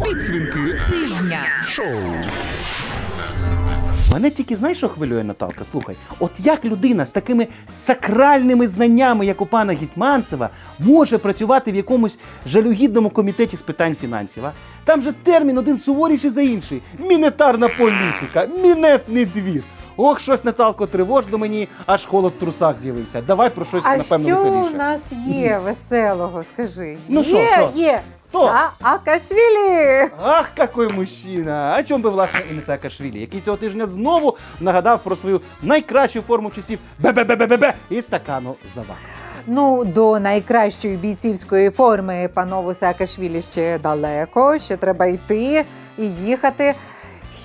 Підсвінки 0.05 0.75
Тижня. 0.91 1.47
Мене 4.17 4.31
тільки 4.31 4.57
знаєш, 4.57 4.79
що 4.79 4.89
хвилює 4.89 5.25
Наталка? 5.25 5.65
Слухай, 5.65 5.97
от 6.19 6.33
як 6.39 6.65
людина 6.65 7.07
з 7.07 7.13
такими 7.13 7.49
сакральними 7.71 8.69
знаннями, 8.69 9.27
як 9.27 9.41
у 9.41 9.47
пана 9.47 9.73
Гітьманцева, 9.73 10.51
може 10.79 11.19
працювати 11.19 11.73
в 11.73 11.75
якомусь 11.75 12.19
жалюгідному 12.47 13.11
комітеті 13.11 13.57
з 13.57 13.63
питань 13.63 13.95
фінансів? 13.95 14.47
А? 14.47 14.53
Там 14.85 15.03
же 15.03 15.13
термін 15.13 15.59
один 15.59 15.79
суворіший 15.79 16.31
за 16.31 16.43
інший. 16.43 16.83
Мінетарна 16.99 17.69
політика, 17.69 18.47
мінетний 18.63 19.27
двір. 19.27 19.65
Ох, 19.97 20.21
щось 20.21 20.45
Наталко 20.45 20.87
тривожно 20.87 21.39
мені, 21.39 21.69
аж 21.87 22.07
холод 22.07 22.33
в 22.37 22.41
трусах 22.41 22.79
з'явився. 22.79 23.23
Давай 23.23 23.51
про 23.51 23.65
щось, 23.65 23.85
А 23.87 23.97
напевно, 23.97 24.27
що 24.27 24.35
веселіше. 24.37 24.75
у 24.75 24.79
нас 24.79 25.03
є 25.27 25.59
веселого? 25.65 26.45
Скажи. 26.45 26.99
Ну, 27.09 27.21
є, 27.21 27.25
що, 27.25 27.39
що? 27.39 27.71
є. 27.75 28.01
Що? 28.31 28.53
Саакашвілі! 28.83 30.09
Ах, 30.23 30.51
какой 30.57 30.93
мужчина! 30.93 31.75
А 31.79 31.83
чому 31.83 32.05
би 32.05 32.11
власне 32.11 32.41
і 32.51 32.55
не 32.55 32.63
Саакашвілі, 32.63 33.21
який 33.21 33.41
цього 33.41 33.57
тижня 33.57 33.87
знову 33.87 34.37
нагадав 34.61 35.03
про 35.03 35.17
свою 35.17 35.41
найкращу 35.63 36.23
форму 36.23 36.51
часів 36.51 36.79
бе-бе-бе-бе-бе 36.99 37.75
і 37.91 38.03
стакану 38.03 38.55
завак. 38.75 38.97
Ну, 39.47 39.85
до 39.85 40.21
найкращої 40.21 40.97
бійцівської 40.97 41.71
форми 41.71 42.31
панову 42.35 42.75
Саакашвілі 42.75 43.43
ще 43.43 43.79
далеко, 43.79 44.59
ще 44.59 44.77
треба 44.77 45.07
йти 45.07 45.65
і 45.99 46.05
їхати. 46.07 46.75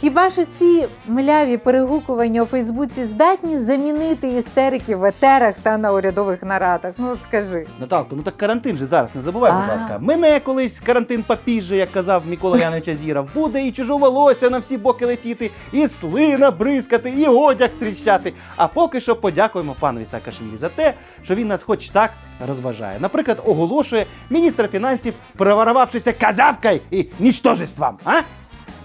Хіба 0.01 0.29
ж 0.29 0.45
ці 0.45 0.87
мляві 1.07 1.57
перегукування 1.57 2.43
у 2.43 2.45
Фейсбуці 2.45 3.05
здатні 3.05 3.57
замінити 3.57 4.27
істерики 4.33 4.95
в 4.95 5.05
етерах 5.05 5.55
та 5.59 5.77
на 5.77 5.93
урядових 5.93 6.43
нарадах? 6.43 6.93
Ну, 6.97 7.09
от 7.11 7.23
скажи. 7.23 7.67
Наталко, 7.79 8.15
ну 8.15 8.21
так 8.23 8.37
карантин 8.37 8.77
же 8.77 8.85
зараз, 8.85 9.15
не 9.15 9.21
забувай, 9.21 9.51
будь 9.51 9.61
А. 9.69 9.71
ласка. 9.71 9.97
Мене 9.99 10.39
колись 10.39 10.79
карантин 10.79 11.23
попіже, 11.23 11.75
як 11.75 11.91
казав 11.91 12.23
Микола 12.27 12.57
Янович 12.57 12.87
Азіров. 12.87 13.27
Буде 13.33 13.67
і 13.67 13.71
чужо 13.71 13.97
волосся 13.97 14.49
на 14.49 14.59
всі 14.59 14.77
боки 14.77 15.05
летіти, 15.05 15.51
і 15.71 15.87
слина 15.87 16.51
бризкати, 16.51 17.09
і 17.09 17.25
одяг 17.25 17.69
тріщати. 17.79 18.33
А 18.55 18.67
поки 18.67 19.01
що 19.01 19.15
подякуємо 19.15 19.75
панові 19.79 20.05
Саакашвілі 20.05 20.57
за 20.57 20.69
те, 20.69 20.93
що 21.23 21.35
він 21.35 21.47
нас 21.47 21.63
хоч 21.63 21.89
так 21.89 22.11
розважає. 22.47 22.99
Наприклад, 22.99 23.41
оголошує 23.45 24.05
міністра 24.29 24.67
фінансів, 24.67 25.13
переворувавшися 25.37 26.13
казавкою 26.13 26.79
і 26.91 27.07
нічтожеством. 27.19 27.97
А? 28.05 28.21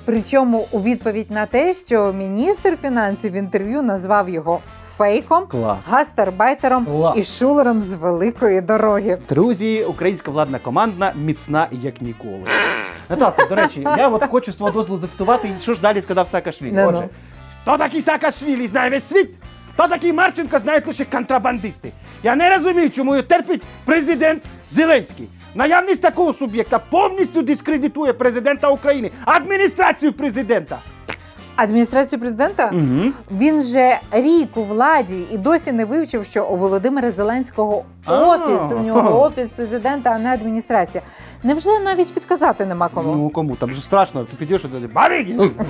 Причому 0.06 0.66
у 0.72 0.82
відповідь 0.82 1.30
на 1.30 1.46
те, 1.46 1.74
що 1.74 2.12
міністр 2.12 2.78
фінансів 2.82 3.32
в 3.32 3.36
інтерв'ю 3.36 3.82
назвав 3.82 4.28
його 4.28 4.60
фейком, 4.82 5.46
Клас. 5.46 5.88
гастарбайтером 5.88 6.86
Клас. 6.86 7.16
і 7.16 7.22
шулером 7.22 7.82
з 7.82 7.94
великої 7.94 8.60
дороги. 8.60 9.18
Друзі, 9.28 9.84
українська 9.84 10.30
владна 10.30 10.58
командна 10.58 11.12
міцна 11.16 11.66
як 11.72 12.02
ніколи. 12.02 12.42
Наталко, 13.10 13.46
до 13.48 13.54
речі, 13.54 13.86
я 13.98 14.08
от 14.08 14.24
хочу 14.24 14.52
з 14.52 14.56
твого 14.56 14.72
дозволу 14.72 15.00
зацитувати, 15.00 15.50
що 15.60 15.74
ж 15.74 15.80
далі 15.80 16.02
сказав 16.02 16.28
Саакашвілі. 16.28 16.72
Ну-ну. 16.74 16.88
Отже, 16.88 17.08
хто 17.62 17.78
такий 17.78 18.00
Саакашвілі 18.00 18.66
знає 18.66 18.90
весь 18.90 19.04
світ? 19.04 19.40
Хто 19.76 19.88
такий 19.88 20.12
Марченко 20.12 20.58
знають 20.58 20.86
лише 20.86 21.04
контрабандисти. 21.04 21.92
Я 22.22 22.36
не 22.36 22.50
розумію, 22.50 22.90
чому 22.90 23.14
його 23.16 23.26
терпить 23.26 23.62
президент 23.84 24.42
Зеленський. 24.70 25.28
Наявність 25.54 26.02
такого 26.02 26.32
суб'єкта 26.32 26.78
повністю 26.78 27.42
дискредитує 27.42 28.12
президента 28.12 28.68
України, 28.68 29.10
адміністрацію 29.24 30.12
президента. 30.12 30.78
Адміністрацію 31.56 32.20
президента 32.20 32.70
Угу. 32.74 33.12
він 33.30 33.62
же 33.62 34.00
рік 34.10 34.56
у 34.56 34.64
владі 34.64 35.26
і 35.32 35.38
досі 35.38 35.72
не 35.72 35.84
вивчив, 35.84 36.24
що 36.24 36.44
у 36.46 36.56
Володимира 36.56 37.10
Зеленського 37.10 37.84
офіс. 38.06 38.72
У 38.72 38.80
нього 38.80 39.22
офіс 39.22 39.48
президента, 39.48 40.10
а 40.10 40.18
не 40.18 40.28
адміністрація. 40.34 41.02
Невже 41.42 41.78
навіть 41.78 42.14
підказати 42.14 42.66
нема 42.66 42.88
кому? 42.88 43.14
Ну 43.16 43.30
кому? 43.30 43.56
Там 43.56 43.70
же 43.70 43.80
страшно, 43.80 44.24
ти 44.24 44.36
підеш 44.36 44.64
і 44.64 44.68
тоді 44.68 44.86
бариги! 44.86 45.50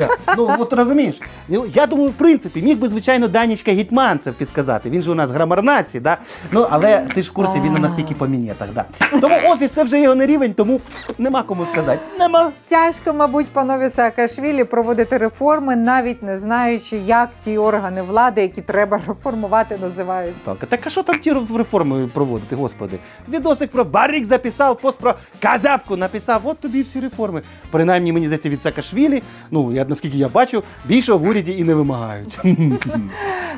Да. 0.00 0.34
Ну 0.36 0.56
от 0.58 0.72
розумієш, 0.72 1.20
Ну, 1.48 1.66
я 1.74 1.86
думаю, 1.86 2.08
в 2.08 2.12
принципі, 2.12 2.62
міг 2.62 2.78
би, 2.78 2.88
звичайно, 2.88 3.28
Данічка 3.28 3.72
Гетьманцев 3.72 4.34
підсказати. 4.34 4.90
Він 4.90 5.02
же 5.02 5.10
у 5.10 5.14
нас 5.14 5.30
грамар 5.30 5.62
нації, 5.62 6.00
да? 6.00 6.18
ну 6.52 6.66
але 6.70 7.06
ти 7.14 7.22
ж 7.22 7.30
в 7.30 7.32
курсі, 7.32 7.60
він 7.60 7.72
не 7.72 7.78
настільки 7.78 8.14
по 8.14 8.26
мінетах. 8.26 8.68
Да. 8.74 8.84
Тому 9.20 9.36
офіс 9.48 9.72
це 9.72 9.84
вже 9.84 10.00
його 10.00 10.14
не 10.14 10.26
рівень, 10.26 10.54
тому 10.54 10.80
нема 11.18 11.42
кому 11.42 11.66
сказати. 11.66 12.00
Нема. 12.18 12.50
Тяжко, 12.68 13.12
мабуть, 13.12 13.46
панові 13.52 13.90
Саакашвілі 13.90 14.64
проводити 14.64 15.18
реформи, 15.18 15.76
навіть 15.76 16.22
не 16.22 16.38
знаючи, 16.38 16.96
як 16.96 17.30
ті 17.38 17.58
органи 17.58 18.02
влади, 18.02 18.42
які 18.42 18.62
треба 18.62 19.00
реформувати, 19.08 19.78
називаються. 19.80 20.44
Салка, 20.44 20.66
так 20.66 20.80
а 20.84 20.90
що 20.90 21.02
там 21.02 21.18
ті 21.18 21.32
реформи 21.32 22.06
проводити, 22.14 22.56
господи? 22.56 22.98
Відосик 23.28 23.70
про 23.70 23.84
барик 23.84 24.24
записав, 24.24 24.80
пост 24.80 24.98
про 24.98 25.14
казавку 25.40 25.96
написав. 25.96 26.40
От 26.44 26.58
тобі 26.58 26.82
всі 26.82 27.00
реформи. 27.00 27.42
Принаймні, 27.70 28.12
мені 28.12 28.26
здається, 28.26 28.48
від 28.48 28.62
Саакашвілі, 28.62 29.22
ну 29.50 29.72
я 29.72 29.84
наскільки 29.90 30.18
я 30.18 30.28
бачу, 30.28 30.62
більше 30.84 31.12
в 31.12 31.28
уряді 31.28 31.58
і 31.58 31.64
не 31.64 31.74
вимагають. 31.74 32.38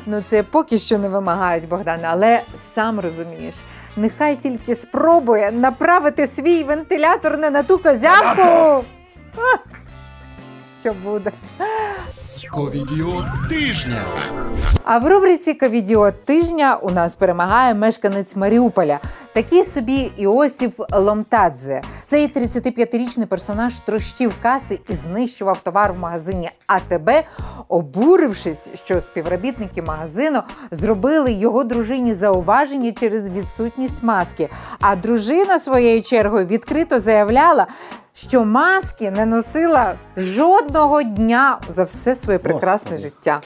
Ну 0.05 0.23
це 0.25 0.43
поки 0.43 0.77
що 0.77 0.97
не 0.97 1.09
вимагають 1.09 1.67
Богдана, 1.67 2.07
але 2.11 2.41
сам 2.73 2.99
розумієш. 2.99 3.55
Нехай 3.97 4.35
тільки 4.35 4.75
спробує 4.75 5.51
направити 5.51 6.27
свій 6.27 6.63
вентилятор 6.63 7.37
не 7.37 7.49
на 7.49 7.63
ту 7.63 7.77
козявку. 7.77 8.85
Що 10.79 10.93
буде? 11.03 11.31
Ковідіот 12.51 13.25
тижня. 13.49 14.01
А 14.83 14.97
в 14.97 15.07
рубриці 15.07 15.53
Ковідіот 15.53 16.23
тижня 16.25 16.75
у 16.81 16.91
нас 16.91 17.15
перемагає 17.15 17.73
мешканець 17.73 18.35
Маріуполя. 18.35 18.99
Такий 19.33 19.63
собі 19.63 20.11
Іосиф 20.17 20.71
Ломтадзе. 20.91 21.81
Цей 22.13 22.27
35-річний 22.27 23.25
персонаж 23.25 23.79
трощив 23.79 24.35
каси 24.41 24.79
і 24.89 24.93
знищував 24.93 25.61
товар 25.61 25.93
в 25.93 25.97
магазині 25.97 26.49
АТБ, 26.67 27.09
обурившись, 27.67 28.71
що 28.73 29.01
співробітники 29.01 29.81
магазину 29.81 30.41
зробили 30.71 31.31
його 31.31 31.63
дружині 31.63 32.13
зауваження 32.13 32.91
через 32.91 33.29
відсутність 33.29 34.03
маски. 34.03 34.49
А 34.81 34.95
дружина 34.95 35.59
своєю 35.59 36.01
чергою 36.01 36.45
відкрито 36.45 36.99
заявляла. 36.99 37.67
Що 38.15 38.45
маски 38.45 39.11
не 39.11 39.25
носила 39.25 39.95
жодного 40.17 41.03
дня 41.03 41.59
за 41.75 41.83
все 41.83 42.15
своє 42.15 42.39
прекрасне 42.39 42.91
Господи. 42.91 42.97
життя. 42.97 43.41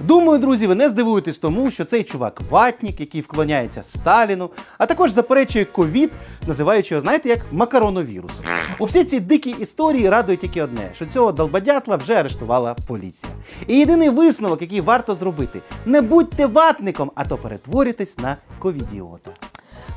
Думаю, 0.00 0.38
друзі, 0.38 0.66
ви 0.66 0.74
не 0.74 0.88
здивуєтесь 0.88 1.38
тому, 1.38 1.70
що 1.70 1.84
цей 1.84 2.02
чувак 2.04 2.40
ватник, 2.50 3.00
який 3.00 3.20
вклоняється 3.20 3.82
Сталіну, 3.82 4.50
а 4.78 4.86
також 4.86 5.10
заперечує 5.10 5.64
ковід, 5.64 6.12
називаючи 6.46 6.94
його, 6.94 7.00
знаєте, 7.00 7.28
як 7.28 7.38
макароновірусом. 7.52 8.46
У 8.78 8.84
всі 8.84 9.04
ці 9.04 9.20
дикі 9.20 9.50
історії 9.50 10.08
радує 10.08 10.36
тільки 10.36 10.62
одне: 10.62 10.90
що 10.94 11.06
цього 11.06 11.32
долбадятла 11.32 11.96
вже 11.96 12.14
арештувала 12.14 12.76
поліція. 12.86 13.32
І 13.66 13.78
єдиний 13.78 14.08
висновок, 14.08 14.62
який 14.62 14.80
варто 14.80 15.14
зробити: 15.14 15.60
не 15.86 16.00
будьте 16.02 16.46
ватником, 16.46 17.10
а 17.14 17.24
то 17.24 17.36
перетворитесь 17.36 18.18
на 18.18 18.36
ковідіота. 18.58 19.30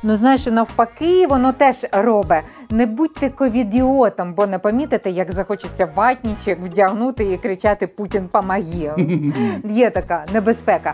Ну, 0.04 0.16
знаєш, 0.16 0.46
навпаки, 0.46 1.28
воно 1.28 1.54
теж 1.54 1.86
робить. 1.92 2.44
Не 2.70 2.86
будьте 2.86 3.30
ковідіотом, 3.30 4.34
бо 4.34 4.48
не 4.48 4.60
помітите, 4.60 5.10
як 5.10 5.32
захочеться 5.32 5.90
ватнічок 5.96 6.60
вдягнути 6.60 7.24
і 7.34 7.38
кричати 7.38 7.88
Путін 7.88 8.28
помоги. 8.32 8.94
Є 9.64 9.90
така 9.90 10.26
небезпека. 10.34 10.94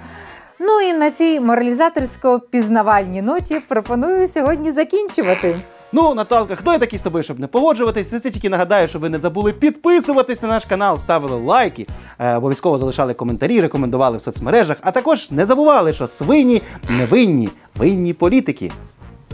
Ну 0.60 0.82
і 0.82 0.94
на 0.94 1.12
цій 1.12 1.40
моралізаторсько-пізнавальній 1.40 3.22
ноті 3.22 3.60
пропоную 3.68 4.28
сьогодні 4.28 4.72
закінчувати. 4.72 5.60
Ну, 5.96 6.14
Наталка, 6.14 6.56
хто 6.56 6.72
я 6.72 6.80
такий 6.80 7.00
з 7.00 7.02
тобою, 7.02 7.24
щоб 7.24 7.40
не 7.40 7.48
погоджуватись? 7.48 8.10
Це 8.10 8.20
тільки 8.20 8.50
нагадаю, 8.50 8.88
що 8.88 9.00
ви 9.00 9.10
не 9.10 9.18
забули 9.18 9.54
підписуватись 9.54 10.42
на 10.42 10.48
наш 10.48 10.66
канал, 10.66 10.98
ставили 10.98 11.36
лайки, 11.36 11.88
е, 12.20 12.36
обов'язково 12.36 12.78
залишали 12.78 13.14
коментарі, 13.14 13.62
рекомендували 13.62 14.18
в 14.18 14.22
соцмережах, 14.22 14.78
а 14.82 14.92
також 14.92 15.32
не 15.32 15.46
забували, 15.46 15.94
що 15.94 16.08
свині 16.08 16.62
невинні, 16.90 17.50
винні 17.76 18.14
політики. 18.14 18.72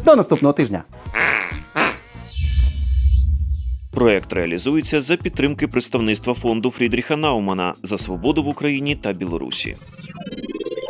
До 0.06 0.16
наступного 0.16 0.54
тижня. 0.54 0.84
Проект 3.92 4.34
реалізується 4.34 5.02
за 5.02 5.18
підтримки 5.18 5.68
представництва 5.68 6.34
фонду 6.34 6.72
Фрідріха 6.72 7.16
Наумана 7.16 7.74
за 7.84 7.98
свободу 7.98 8.44
в 8.44 8.48
Україні 8.48 8.96
та 8.96 9.14
Білорусі. 9.14 9.78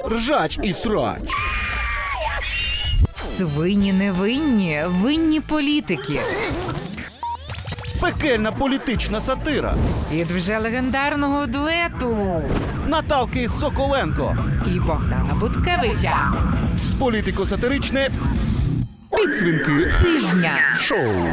Ржач 0.08 0.60
і 0.64 0.74
срач. 0.74 1.22
Свині 3.40 3.94
невинні, 3.94 4.84
винні 4.88 5.40
політики. 5.42 6.20
Пекельна 8.02 8.52
політична 8.52 9.22
сатира. 9.22 9.76
Від 10.12 10.28
вже 10.28 10.58
легендарного 10.58 11.46
дуету 11.46 12.42
Наталки 12.88 13.50
Соколенко. 13.50 14.38
і 14.68 14.80
Богдана 14.80 15.34
Буткевича. 15.40 16.34
Політико-сатиричне. 17.00 18.10
Підсвінки 19.18 19.88
Тижня. 20.04 20.54
шоу. 20.80 21.26